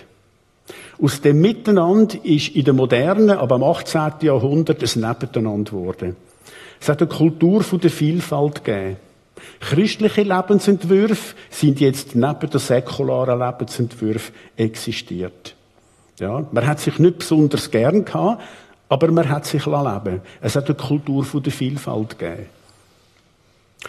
Aus 1.02 1.20
dem 1.20 1.42
Miteinander 1.42 2.16
ist 2.24 2.56
in 2.56 2.64
der 2.64 2.72
Moderne, 2.72 3.38
aber 3.38 3.56
im 3.56 3.62
18. 3.62 4.12
Jahrhundert 4.22 4.82
ein 4.82 5.00
Nebeneinander 5.00 5.72
geworden. 5.72 6.16
Es 6.80 6.88
hat 6.88 7.02
eine 7.02 7.10
Kultur 7.10 7.62
der 7.62 7.90
Vielfalt 7.90 8.64
gegeben. 8.64 8.96
Christliche 9.60 10.22
Lebensentwürfe 10.22 11.34
sind 11.50 11.80
jetzt 11.80 12.14
neben 12.14 12.50
der 12.50 12.60
säkularen 12.60 13.38
Lebensentwürfe 13.38 14.32
existiert. 14.56 15.56
Ja, 16.18 16.46
man 16.52 16.66
hat 16.66 16.80
sich 16.80 16.98
nicht 16.98 17.18
besonders 17.18 17.70
gern 17.70 18.04
gehabt, 18.04 18.42
aber 18.92 19.10
man 19.10 19.26
hat 19.30 19.46
sich 19.46 19.64
leben 19.64 20.20
Es 20.42 20.54
hat 20.54 20.66
eine 20.66 20.74
Kultur 20.74 21.24
der 21.40 21.50
Vielfalt 21.50 22.18
gegeben. 22.18 22.44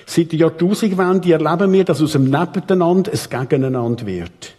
Seit 0.06 0.32
der 0.32 0.39
Jahrtausendwende 0.39 1.34
erleben 1.34 1.74
wir, 1.74 1.84
dass 1.84 2.02
aus 2.02 2.13
dem 2.13 2.30
Nebeneinander 2.30 3.12
ein 3.12 3.20
Gegeneinander 3.30 4.06
wird. 4.06 4.56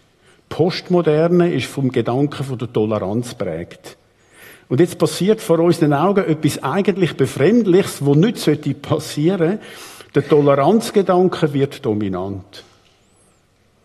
Postmoderne 0.50 1.50
ist 1.50 1.64
vom 1.64 1.90
Gedanken 1.90 2.58
der 2.58 2.70
Toleranz 2.70 3.34
prägt. 3.34 3.96
Und 4.68 4.80
jetzt 4.80 4.98
passiert 4.98 5.40
vor 5.40 5.60
unseren 5.60 5.94
Augen 5.94 6.26
etwas 6.26 6.62
eigentlich 6.62 7.16
Befremdliches, 7.16 8.04
wo 8.04 8.14
nicht 8.14 8.82
passieren 8.82 9.48
sollte. 9.48 9.60
Der 10.14 10.28
Toleranzgedanke 10.28 11.54
wird 11.54 11.86
dominant. 11.86 12.64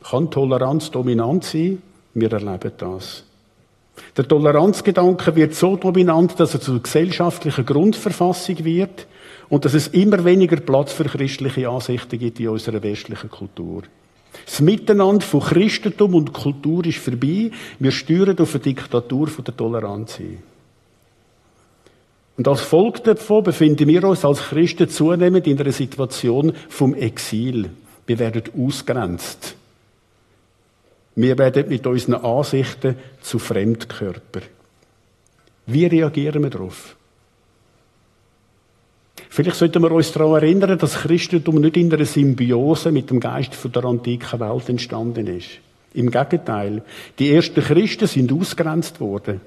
Kann 0.03 0.29
Toleranz 0.29 0.91
dominant 0.91 1.45
sein? 1.45 1.81
Wir 2.13 2.33
erleben 2.33 2.73
das. 2.77 3.23
Der 4.17 4.27
Toleranzgedanke 4.27 5.35
wird 5.35 5.55
so 5.55 5.75
dominant, 5.75 6.39
dass 6.39 6.53
er 6.53 6.61
zur 6.61 6.81
gesellschaftlichen 6.81 7.65
Grundverfassung 7.65 8.63
wird 8.65 9.07
und 9.49 9.65
dass 9.65 9.73
es 9.73 9.87
immer 9.87 10.23
weniger 10.25 10.57
Platz 10.57 10.93
für 10.93 11.05
christliche 11.05 11.69
Ansichten 11.69 12.19
gibt 12.19 12.39
in 12.39 12.49
unserer 12.49 12.81
westlichen 12.83 13.29
Kultur. 13.29 13.83
Das 14.45 14.61
Miteinander 14.61 15.25
von 15.25 15.41
Christentum 15.41 16.15
und 16.15 16.33
Kultur 16.33 16.85
ist 16.85 16.99
vorbei. 16.99 17.51
Wir 17.79 17.91
steuern 17.91 18.37
auf 18.39 18.53
eine 18.53 18.63
Diktatur 18.63 19.27
der 19.45 19.57
Toleranz 19.57 20.15
hin. 20.15 20.39
Und 22.37 22.47
als 22.47 22.61
Folge 22.61 23.01
davon 23.01 23.43
befinden 23.43 23.87
wir 23.87 24.03
uns 24.05 24.23
als 24.23 24.39
Christen 24.39 24.87
zunehmend 24.87 25.45
in 25.45 25.59
einer 25.59 25.73
Situation 25.73 26.53
vom 26.69 26.93
Exil. 26.93 27.69
Wir 28.07 28.17
werden 28.17 28.43
ausgrenzt. 28.57 29.55
Wir 31.21 31.37
werden 31.37 31.67
mit 31.67 31.85
unseren 31.85 32.15
Ansichten 32.15 32.95
zu 33.19 33.39
Fremdkörper. 33.39 34.39
Wie 35.65 35.85
reagieren 35.85 36.43
wir 36.43 36.49
darauf? 36.49 36.95
Vielleicht 39.27 39.57
sollten 39.57 39.83
wir 39.83 39.91
uns 39.91 40.13
daran 40.13 40.41
erinnern, 40.41 40.79
dass 40.79 41.01
Christentum 41.01 41.59
nicht 41.59 41.75
in 41.75 41.93
einer 41.93 42.05
Symbiose 42.05 42.93
mit 42.93 43.09
dem 43.09 43.19
Geist 43.19 43.51
der 43.65 43.83
antiken 43.83 44.39
Welt 44.39 44.69
entstanden 44.69 45.27
ist. 45.27 45.49
Im 45.93 46.09
Gegenteil, 46.09 46.83
die 47.19 47.33
ersten 47.33 47.63
Christen 47.63 48.07
sind 48.07 48.31
ausgrenzt 48.31 49.01
worden. 49.01 49.41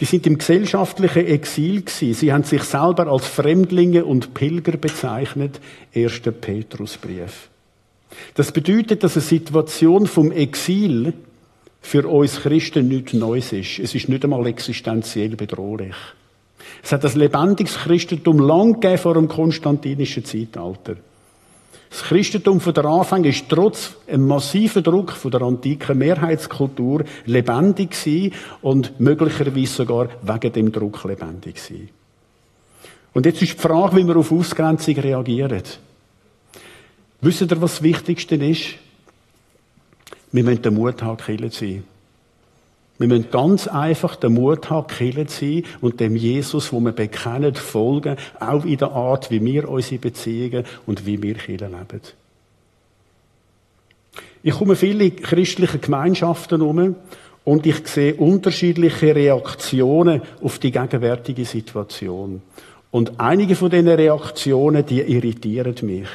Die 0.00 0.04
sind 0.04 0.26
im 0.26 0.36
gesellschaftlichen 0.36 1.26
Exil 1.26 1.80
gewesen. 1.80 2.12
Sie 2.12 2.30
haben 2.30 2.44
sich 2.44 2.62
selber 2.64 3.06
als 3.06 3.26
Fremdlinge 3.26 4.04
und 4.04 4.34
Pilger 4.34 4.76
bezeichnet. 4.76 5.62
Erster 5.94 6.32
Petrusbrief. 6.32 7.48
Das 8.34 8.52
bedeutet, 8.52 9.02
dass 9.02 9.16
eine 9.16 9.22
Situation 9.22 10.06
vom 10.06 10.32
Exil 10.32 11.12
für 11.80 12.06
uns 12.06 12.40
Christen 12.40 12.88
nichts 12.88 13.12
Neues 13.12 13.52
ist. 13.52 13.78
Es 13.78 13.94
ist 13.94 14.08
nicht 14.08 14.24
einmal 14.24 14.46
existenziell 14.46 15.36
bedrohlich. 15.36 15.94
Es 16.82 16.92
hat 16.92 17.04
das 17.04 17.14
lebendiges 17.14 17.76
Christentum 17.76 18.40
lang 18.40 18.74
gegeben 18.74 18.98
vor 18.98 19.14
dem 19.14 19.28
konstantinischen 19.28 20.24
Zeitalter. 20.24 20.96
Das 21.90 22.02
Christentum 22.02 22.60
von 22.60 22.74
der 22.74 22.84
Anfang 22.84 23.24
ist 23.24 23.48
trotz 23.48 23.96
einem 24.06 24.26
massiven 24.26 24.82
Druck 24.82 25.12
von 25.12 25.30
der 25.30 25.42
antiken 25.42 25.96
Mehrheitskultur 25.96 27.04
lebendig 27.24 27.92
gewesen 27.92 28.34
und 28.60 29.00
möglicherweise 29.00 29.72
sogar 29.72 30.08
wegen 30.22 30.52
dem 30.52 30.72
Druck 30.72 31.02
lebendig 31.04 31.54
gewesen. 31.54 31.88
Und 33.14 33.24
jetzt 33.24 33.40
ist 33.40 33.54
die 33.54 33.58
Frage, 33.58 33.96
wie 33.96 34.06
wir 34.06 34.16
auf 34.16 34.30
Ausgrenzung 34.30 34.96
reagieren. 34.96 35.62
Wisst 37.20 37.40
ihr, 37.40 37.50
was 37.60 37.72
das 37.72 37.82
Wichtigste 37.82 38.36
ist? 38.36 38.74
Wir 40.30 40.44
müssen 40.44 40.62
den 40.62 40.74
Mut 40.74 41.02
haben, 41.02 41.16
Killer 41.16 41.50
zu 41.50 41.64
sein. 41.64 41.84
Wir 42.98 43.08
müssen 43.08 43.30
ganz 43.30 43.66
einfach 43.66 44.16
den 44.16 44.34
Mut 44.34 44.70
haben, 44.70 44.86
Killer 44.86 45.26
zu 45.26 45.44
sein 45.44 45.64
und 45.80 46.00
dem 46.00 46.16
Jesus, 46.16 46.72
wo 46.72 46.80
wir 46.80 46.92
bekennen, 46.92 47.54
folgen, 47.54 48.16
auch 48.40 48.64
in 48.64 48.78
der 48.78 48.92
Art, 48.92 49.30
wie 49.30 49.44
wir 49.44 49.68
unsere 49.68 50.00
Beziehungen 50.00 50.64
und 50.86 51.06
wie 51.06 51.22
wir 51.22 51.34
Killer 51.34 51.68
leben. 51.68 52.00
Ich 54.42 54.54
komme 54.54 54.76
viele 54.76 55.10
christliche 55.10 55.78
Gemeinschaften 55.78 56.62
um 56.62 56.94
und 57.44 57.66
ich 57.66 57.86
sehe 57.88 58.14
unterschiedliche 58.14 59.14
Reaktionen 59.14 60.22
auf 60.40 60.58
die 60.58 60.70
gegenwärtige 60.70 61.44
Situation. 61.44 62.42
Und 62.90 63.18
einige 63.18 63.56
von 63.56 63.70
diesen 63.70 63.88
Reaktionen, 63.88 64.86
die 64.86 65.00
irritieren 65.00 65.74
mich. 65.82 66.08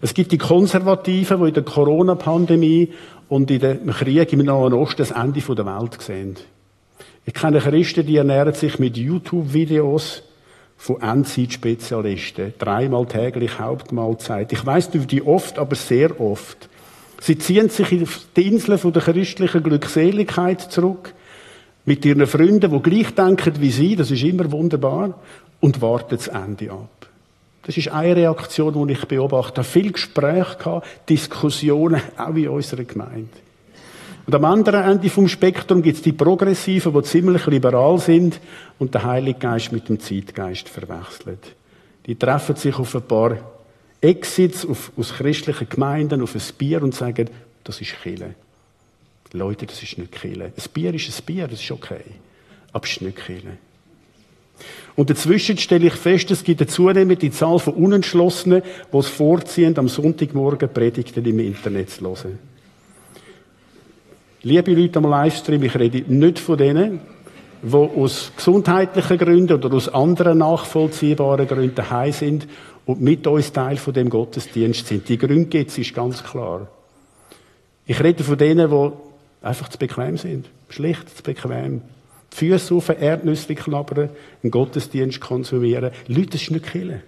Es 0.00 0.14
gibt 0.14 0.32
die 0.32 0.38
Konservativen, 0.38 1.40
die 1.40 1.48
in 1.48 1.54
der 1.54 1.62
Corona-Pandemie 1.64 2.92
und 3.28 3.50
in 3.50 3.60
dem 3.60 3.90
Krieg 3.90 4.32
im 4.32 4.44
Nahen 4.44 4.72
Osten 4.72 4.98
das 4.98 5.10
Ende 5.10 5.40
der 5.40 5.66
Welt 5.66 6.00
sehen. 6.00 6.36
Ich 7.24 7.34
kenne 7.34 7.58
Christen, 7.58 8.06
die 8.06 8.16
ernähren 8.16 8.54
sich 8.54 8.78
mit 8.78 8.96
YouTube-Videos 8.96 10.22
von 10.76 11.02
Endzeit-Spezialisten. 11.02 12.54
Dreimal 12.58 13.06
täglich 13.06 13.58
Hauptmahlzeit. 13.58 14.52
Ich 14.52 14.64
weiss 14.64 14.94
nicht, 14.94 15.10
wie 15.10 15.22
oft, 15.22 15.58
aber 15.58 15.74
sehr 15.74 16.20
oft. 16.20 16.68
Sie 17.20 17.36
ziehen 17.36 17.68
sich 17.68 18.00
auf 18.00 18.20
die 18.36 18.46
Inseln 18.46 18.92
der 18.92 19.02
christlichen 19.02 19.62
Glückseligkeit 19.62 20.60
zurück. 20.60 21.12
Mit 21.84 22.04
ihren 22.04 22.26
Freunden, 22.26 22.70
die 22.70 22.90
gleich 22.90 23.14
denken 23.14 23.60
wie 23.60 23.70
sie. 23.70 23.96
Das 23.96 24.10
ist 24.10 24.22
immer 24.22 24.50
wunderbar. 24.52 25.18
Und 25.60 25.82
warten 25.82 26.16
das 26.16 26.28
Ende 26.28 26.70
ab. 26.70 26.97
Das 27.68 27.76
ist 27.76 27.88
eine 27.88 28.16
Reaktion, 28.16 28.88
die 28.88 28.94
ich 28.94 29.04
beobachte. 29.04 29.62
Viel 29.62 29.92
Gespräche 29.92 30.56
gehabt, 30.56 30.86
Diskussionen, 31.06 32.00
auch 32.16 32.34
in 32.34 32.48
unserer 32.48 32.84
Gemeinde. 32.84 33.28
Und 34.24 34.34
am 34.34 34.46
anderen 34.46 34.84
Ende 34.84 35.10
vom 35.10 35.28
Spektrum 35.28 35.82
gibt 35.82 35.98
es 35.98 36.02
die 36.02 36.14
Progressiven, 36.14 36.94
die 36.94 37.02
ziemlich 37.02 37.46
liberal 37.46 37.98
sind 37.98 38.40
und 38.78 38.94
der 38.94 39.04
Heilige 39.04 39.40
Geist 39.40 39.70
mit 39.70 39.86
dem 39.90 40.00
Zeitgeist 40.00 40.66
verwechselt. 40.66 41.54
Die 42.06 42.14
treffen 42.14 42.56
sich 42.56 42.74
auf 42.78 42.94
ein 42.94 43.02
paar 43.02 43.36
Exits 44.00 44.64
auf, 44.64 44.90
aus 44.96 45.12
christlichen 45.12 45.68
Gemeinden 45.68 46.22
auf 46.22 46.34
ein 46.34 46.42
Bier 46.56 46.82
und 46.82 46.94
sagen, 46.94 47.28
das 47.64 47.82
ist 47.82 48.00
Kille. 48.02 48.34
Leute, 49.32 49.66
das 49.66 49.82
ist 49.82 49.98
nicht 49.98 50.12
Kille. 50.12 50.46
Ein 50.46 50.72
Bier 50.72 50.94
ist 50.94 51.06
ein 51.06 51.24
Bier, 51.26 51.46
das 51.46 51.60
ist 51.60 51.70
okay. 51.70 52.00
Aber 52.72 52.86
es 52.86 52.92
ist 52.92 53.02
nicht 53.02 53.18
Kille. 53.18 53.58
Und 54.98 55.10
dazwischen 55.10 55.56
stelle 55.58 55.86
ich 55.86 55.92
fest, 55.92 56.28
es 56.32 56.42
gibt 56.42 56.60
eine 56.60 56.66
zunehmende 56.66 57.30
Zahl 57.30 57.60
von 57.60 57.74
Unentschlossenen, 57.74 58.62
die 58.92 58.96
es 58.96 59.06
vorziehen, 59.06 59.78
am 59.78 59.86
Sonntagmorgen 59.86 60.72
Predigten 60.72 61.24
im 61.24 61.38
Internet 61.38 61.90
zu 61.90 62.04
hören. 62.04 62.40
Liebe 64.42 64.74
Leute 64.74 64.98
am 64.98 65.08
Livestream, 65.08 65.62
ich 65.62 65.78
rede 65.78 66.02
nicht 66.12 66.40
von 66.40 66.58
denen, 66.58 66.98
die 67.62 67.76
aus 67.76 68.32
gesundheitlichen 68.36 69.18
Gründen 69.18 69.52
oder 69.52 69.72
aus 69.72 69.88
anderen 69.88 70.38
nachvollziehbaren 70.38 71.46
Gründen 71.46 71.76
daheim 71.76 72.10
sind 72.10 72.48
und 72.84 73.00
mit 73.00 73.24
uns 73.28 73.52
Teil 73.52 73.76
von 73.76 73.94
dem 73.94 74.10
Gottesdienst 74.10 74.88
sind. 74.88 75.08
Die 75.08 75.16
Gründe 75.16 75.44
gibt 75.44 75.70
es, 75.70 75.78
ist 75.78 75.94
ganz 75.94 76.24
klar. 76.24 76.66
Ich 77.86 78.02
rede 78.02 78.24
von 78.24 78.36
denen, 78.36 78.68
die 78.68 78.90
einfach 79.46 79.68
zu 79.68 79.78
bequem 79.78 80.16
sind. 80.16 80.50
Schlicht 80.68 81.16
zu 81.16 81.22
bequem. 81.22 81.82
Füße 82.38 82.74
auf, 82.74 82.88
Erdnüsse 82.88 83.54
knabbern, 83.54 84.10
einen 84.42 84.50
Gottesdienst 84.50 85.20
konsumieren. 85.20 85.90
Leute, 86.06 86.30
das 86.30 86.42
ist 86.42 86.50
nicht 86.50 86.66
killen. 86.66 87.02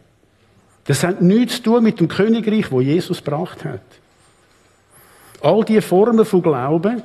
Das 0.84 1.04
hat 1.04 1.22
nichts 1.22 1.56
zu 1.56 1.62
tun 1.62 1.84
mit 1.84 2.00
dem 2.00 2.08
Königreich, 2.08 2.70
wo 2.72 2.80
Jesus 2.80 3.22
gebracht 3.22 3.64
hat. 3.64 3.82
All 5.40 5.64
diese 5.64 5.82
Formen 5.82 6.24
von 6.24 6.42
Glauben, 6.42 7.02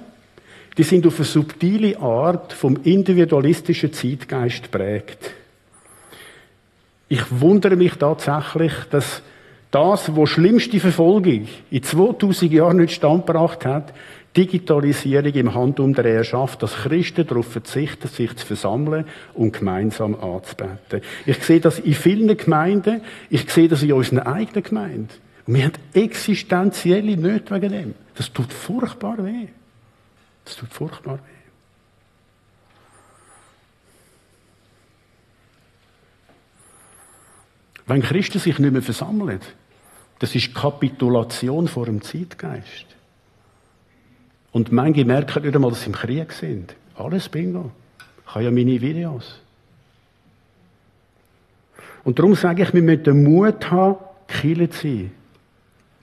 die 0.77 0.83
sind 0.83 1.05
auf 1.05 1.17
eine 1.17 1.25
subtile 1.25 1.99
Art 1.99 2.51
vom 2.51 2.77
individualistischen 2.83 3.93
Zeitgeist 3.93 4.71
prägt. 4.71 5.31
Ich 7.07 7.23
wundere 7.29 7.75
mich 7.75 7.93
tatsächlich, 7.93 8.73
dass 8.89 9.21
das, 9.71 10.15
was 10.15 10.29
schlimmste 10.29 10.79
Verfolgung 10.79 11.47
in 11.69 11.83
2000 11.83 12.51
Jahren 12.51 12.77
nicht 12.77 12.95
standgebracht 12.95 13.65
hat, 13.65 13.93
Digitalisierung 14.35 15.33
im 15.33 15.53
Handumdrehen 15.53 16.23
schafft, 16.23 16.61
dass 16.61 16.75
Christen 16.75 17.25
darauf 17.25 17.47
verzichten, 17.47 18.07
sich 18.07 18.35
zu 18.35 18.45
versammeln 18.45 19.05
und 19.33 19.53
gemeinsam 19.53 20.15
anzubeten. 20.15 21.01
Ich 21.25 21.37
sehe 21.43 21.61
das 21.61 21.79
in 21.79 21.93
vielen 21.93 22.35
Gemeinden, 22.35 23.01
ich 23.29 23.49
sehe 23.49 23.69
das 23.69 23.83
in 23.83 23.93
unserer 23.93 24.27
eigenen 24.27 24.63
Gemeinde. 24.63 25.13
Und 25.47 25.53
wir 25.53 25.65
haben 25.65 25.73
existenzielle 25.93 27.15
Nöte 27.15 27.53
wegen 27.55 27.71
dem. 27.71 27.95
Das 28.15 28.31
tut 28.33 28.51
furchtbar 28.51 29.23
weh. 29.23 29.47
Das 30.43 30.55
tut 30.57 30.73
furchtbar 30.73 31.15
weh. 31.15 31.35
Wenn 37.87 38.01
Christen 38.01 38.39
sich 38.39 38.57
nicht 38.57 38.71
mehr 38.71 38.81
versammeln, 38.81 39.39
das 40.19 40.33
ist 40.33 40.55
Kapitulation 40.55 41.67
vor 41.67 41.85
dem 41.85 42.01
Zeitgeist. 42.01 42.94
Und 44.55 44.71
manche 44.71 45.03
merken 45.03 45.43
nicht 45.43 45.53
einmal, 45.53 45.71
dass 45.71 45.81
sie 45.81 45.87
im 45.87 45.95
Krieg 45.95 46.31
sind. 46.31 46.77
Alles 46.95 47.27
Bingo. 47.27 47.71
Ich 48.25 48.35
habe 48.35 48.45
ja 48.45 48.51
meine 48.51 48.79
Videos. 48.79 49.41
Und 52.05 52.17
darum 52.17 52.35
sage 52.35 52.63
ich, 52.63 52.73
wir 52.73 52.81
müssen 52.81 53.03
den 53.03 53.23
Mut 53.25 53.69
haben, 53.69 53.97
Kille 54.29 54.69
zu 54.69 54.87
sein. 54.87 55.11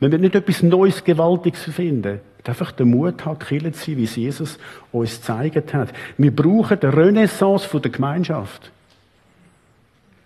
Wir 0.01 0.09
müssen 0.11 0.21
nicht 0.21 0.35
etwas 0.35 0.63
Neues, 0.63 1.03
Gewaltiges 1.03 1.63
finden. 1.63 2.21
Einfach 2.45 2.73
den 2.73 2.91
Mut 2.91 3.25
haben, 3.25 3.39
Kille 3.39 3.73
zu 3.73 3.87
sein, 3.87 3.97
wie 3.97 4.05
es 4.05 4.17
Jesus 4.17 4.59
uns 4.93 5.17
gezeigt 5.17 5.73
hat. 5.73 5.89
Wir 6.19 6.37
brauchen 6.37 6.79
die 6.79 6.87
Renaissance 6.89 7.81
der 7.81 7.91
Gemeinschaft. 7.91 8.71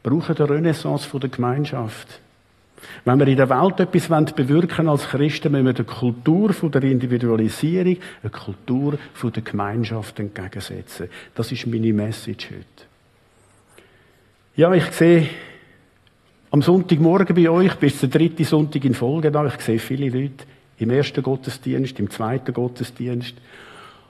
Wir 0.02 0.10
brauchen 0.10 0.34
die 0.34 0.42
Renaissance 0.42 1.08
der 1.16 1.30
Gemeinschaft. 1.30 2.20
Wenn 3.04 3.18
wir 3.18 3.28
in 3.28 3.36
der 3.36 3.48
Welt 3.48 3.80
etwas 3.80 4.32
bewirken 4.32 4.88
als 4.88 5.08
Christen, 5.08 5.52
müssen 5.52 5.66
wir 5.66 5.72
der 5.72 5.84
Kultur 5.84 6.52
der 6.52 6.82
Individualisierung, 6.82 7.96
eine 8.22 8.30
Kultur 8.30 8.98
der 9.22 9.42
Gemeinschaft 9.42 10.18
entgegensetzen. 10.18 11.08
Das 11.34 11.52
ist 11.52 11.66
meine 11.66 11.92
Message 11.92 12.50
heute. 12.50 12.86
Ja, 14.56 14.72
ich 14.72 14.86
sehe 14.92 15.28
am 16.50 16.62
Sonntagmorgen 16.62 17.36
bei 17.36 17.50
euch, 17.50 17.74
bis 17.74 18.00
der 18.00 18.08
dritte 18.08 18.44
Sonntag 18.44 18.84
in 18.84 18.94
Folge 18.94 19.30
da, 19.30 19.44
ich 19.46 19.60
sehe 19.60 19.78
viele 19.78 20.08
Leute 20.08 20.44
im 20.78 20.90
ersten 20.90 21.22
Gottesdienst, 21.22 21.98
im 21.98 22.10
zweiten 22.10 22.52
Gottesdienst. 22.52 23.34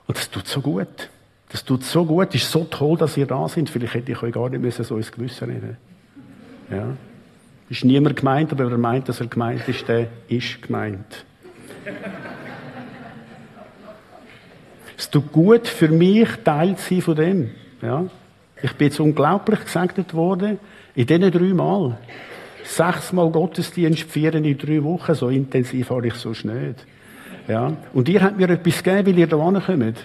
Und 0.07 0.17
das 0.17 0.31
tut 0.31 0.47
so 0.47 0.61
gut. 0.61 1.11
Das 1.49 1.65
tut 1.65 1.85
so 1.85 2.05
gut, 2.05 2.35
ist 2.35 2.51
so 2.51 2.65
toll, 2.65 2.97
dass 2.97 3.17
ihr 3.17 3.27
da 3.27 3.49
seid. 3.49 3.71
Vielleicht 3.71 3.95
hätte 3.95 4.13
ich 4.13 4.23
euch 4.23 4.33
gar 4.33 4.49
nicht 4.51 4.85
so 4.85 4.97
ins 4.97 5.13
Gewissen 5.13 5.51
reden 5.51 5.77
Ja. 6.71 6.97
Ist 7.69 7.85
niemand 7.85 8.17
gemeint, 8.17 8.53
aber 8.53 8.71
wer 8.71 8.79
meint, 8.79 9.09
dass 9.09 9.21
er 9.21 9.27
gemeint 9.27 9.69
ist, 9.69 9.89
der 9.89 10.09
ist 10.29 10.63
gemeint. 10.63 11.25
es 14.97 15.11
tut 15.11 15.33
gut 15.33 15.67
für 15.67 15.89
mich, 15.89 16.29
Teil 16.45 16.77
zu 16.77 16.95
sein 16.95 17.03
von 17.03 17.17
dem. 17.17 17.51
Ja. 17.83 18.05
Ich 18.63 18.73
bin 18.75 18.89
jetzt 18.89 19.01
unglaublich 19.01 19.65
gesegnet 19.65 20.15
worden, 20.15 20.59
in 20.95 21.07
diesen 21.07 21.31
drei 21.31 21.55
Mal. 21.55 21.99
Sechsmal 22.65 23.31
Gottesdienst 23.31 24.05
feiern 24.05 24.45
in 24.45 24.59
drei 24.59 24.83
Wochen, 24.83 25.15
so 25.15 25.29
intensiv 25.29 25.91
habe 25.91 26.07
ich 26.07 26.15
so 26.15 26.31
nicht. 26.31 26.87
Ja. 27.49 27.73
Und 27.93 28.09
ihr 28.09 28.23
habt 28.23 28.39
mir 28.39 28.49
etwas 28.49 28.83
gegeben, 28.83 29.07
weil 29.07 29.19
ihr 29.19 29.27
da 29.27 29.37
kommt. 29.37 30.05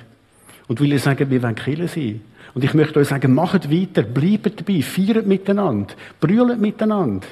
Und 0.67 0.81
weil 0.81 0.91
ihr 0.91 0.99
sagt, 0.99 1.29
wir 1.29 1.43
wollen 1.43 1.55
Killer 1.55 1.87
sein. 1.87 2.21
Und 2.53 2.63
ich 2.63 2.73
möchte 2.73 2.99
euch 2.99 3.07
sagen, 3.07 3.33
macht 3.33 3.71
weiter, 3.71 4.03
bleibt 4.03 4.59
dabei, 4.59 4.81
feiert 4.81 5.25
miteinander, 5.25 5.93
brüllt 6.19 6.59
miteinander. 6.59 7.27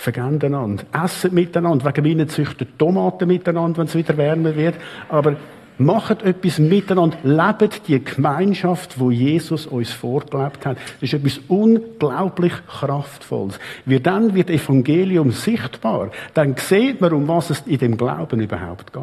Vergebt 0.00 0.42
einander. 0.44 0.84
Essen 0.92 1.34
miteinander. 1.34 1.84
Wegen 1.84 2.06
Weinen 2.06 2.28
züchten 2.30 2.66
Tomaten 2.78 3.28
miteinander, 3.28 3.76
wenn 3.76 3.86
es 3.86 3.94
wieder 3.94 4.16
wärmer 4.16 4.56
wird. 4.56 4.76
Aber 5.10 5.36
macht 5.76 6.22
etwas 6.22 6.58
miteinander. 6.58 7.18
Lebt 7.22 7.86
die 7.86 8.02
Gemeinschaft, 8.02 8.98
wo 8.98 9.10
Jesus 9.10 9.66
uns 9.66 9.92
vorgelebt 9.92 10.64
hat. 10.64 10.78
Das 10.78 11.02
ist 11.02 11.12
etwas 11.12 11.40
unglaublich 11.48 12.54
Kraftvolles. 12.66 13.58
Wie 13.84 14.00
dann 14.00 14.34
wird 14.34 14.48
Evangelium 14.48 15.32
sichtbar. 15.32 16.12
Dann 16.32 16.56
sieht 16.56 17.02
man, 17.02 17.12
um 17.12 17.28
was 17.28 17.50
es 17.50 17.60
in 17.66 17.76
dem 17.76 17.98
Glauben 17.98 18.40
überhaupt 18.40 18.94
geht. 18.94 19.02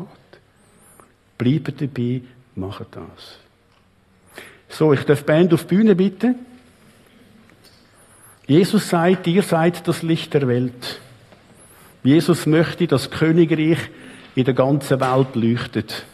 Bleibt 1.38 1.80
dabei, 1.80 2.22
macht 2.56 2.88
das. 2.90 3.38
So, 4.70 4.94
ich 4.94 5.04
darf 5.04 5.20
die 5.20 5.26
Band 5.26 5.54
auf 5.54 5.66
die 5.66 5.76
Bühne 5.76 5.96
bitten. 5.96 6.40
Jesus 8.48 8.88
sagt, 8.88 9.28
ihr 9.28 9.44
seid 9.44 9.86
das 9.90 10.04
Licht 10.04 10.34
der 10.34 10.48
Welt. 10.48 11.02
Jesus 12.02 12.46
möchte, 12.46 12.88
dass 12.88 13.10
das 13.10 13.20
Königreich 13.20 13.80
in 14.36 14.46
der 14.46 14.54
ganzen 14.54 15.02
Welt 15.02 15.36
leuchtet. 15.36 16.06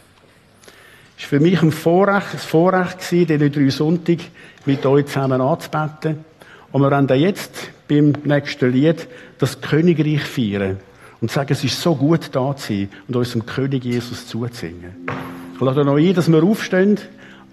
Es 1.16 1.22
war 1.22 1.28
für 1.28 1.40
mich 1.40 1.62
ein 1.62 1.70
Vorrecht, 1.70 2.32
ein 2.32 2.38
Vorrecht 2.38 2.98
gewesen, 2.98 3.26
diese 3.28 3.50
drei 3.50 3.70
Sonntag 3.70 4.18
mit 4.66 4.84
euch 4.84 5.06
zusammen 5.06 5.40
anzubeten. 5.40 6.24
Und 6.72 6.82
wir 6.82 6.90
werden 6.90 7.08
jetzt 7.20 7.70
beim 7.86 8.14
nächsten 8.24 8.72
Lied 8.72 9.06
das 9.38 9.60
Königreich 9.60 10.22
feiern 10.22 10.78
und 11.20 11.30
sagen, 11.30 11.52
es 11.52 11.62
ist 11.62 11.80
so 11.80 11.94
gut 11.94 12.30
da 12.32 12.56
zu 12.56 12.66
sein 12.66 12.88
und 13.06 13.14
unserem 13.14 13.46
König 13.46 13.84
Jesus 13.84 14.26
zuzusingen. 14.26 15.06
Ich 15.54 15.60
lade 15.60 15.84
noch 15.84 15.98
ein, 15.98 16.14
dass 16.14 16.28
wir 16.28 16.42
aufstehen 16.42 16.98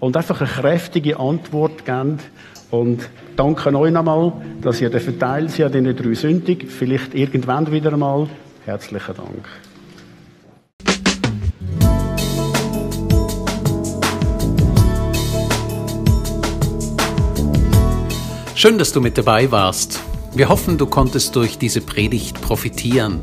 und 0.00 0.16
einfach 0.16 0.40
eine 0.40 0.50
kräftige 0.50 1.20
Antwort 1.20 1.84
geben 1.84 2.18
und 2.72 3.08
danke 3.36 3.76
euch 3.76 3.92
nochmal, 3.92 4.32
dass 4.60 4.80
ihr 4.80 4.90
verteilt 4.90 5.50
seid 5.50 5.74
an 5.74 5.84
diesen 5.84 5.96
drei 5.96 6.14
Sündig. 6.14 6.70
Vielleicht 6.70 7.14
irgendwann 7.14 7.70
wieder 7.70 7.92
einmal. 7.92 8.28
Herzlichen 8.64 9.14
Dank. 9.16 9.48
Schön, 18.54 18.78
dass 18.78 18.92
du 18.92 19.00
mit 19.00 19.18
dabei 19.18 19.50
warst. 19.50 20.00
Wir 20.34 20.48
hoffen, 20.48 20.78
du 20.78 20.86
konntest 20.86 21.34
durch 21.34 21.58
diese 21.58 21.80
Predigt 21.80 22.40
profitieren. 22.40 23.20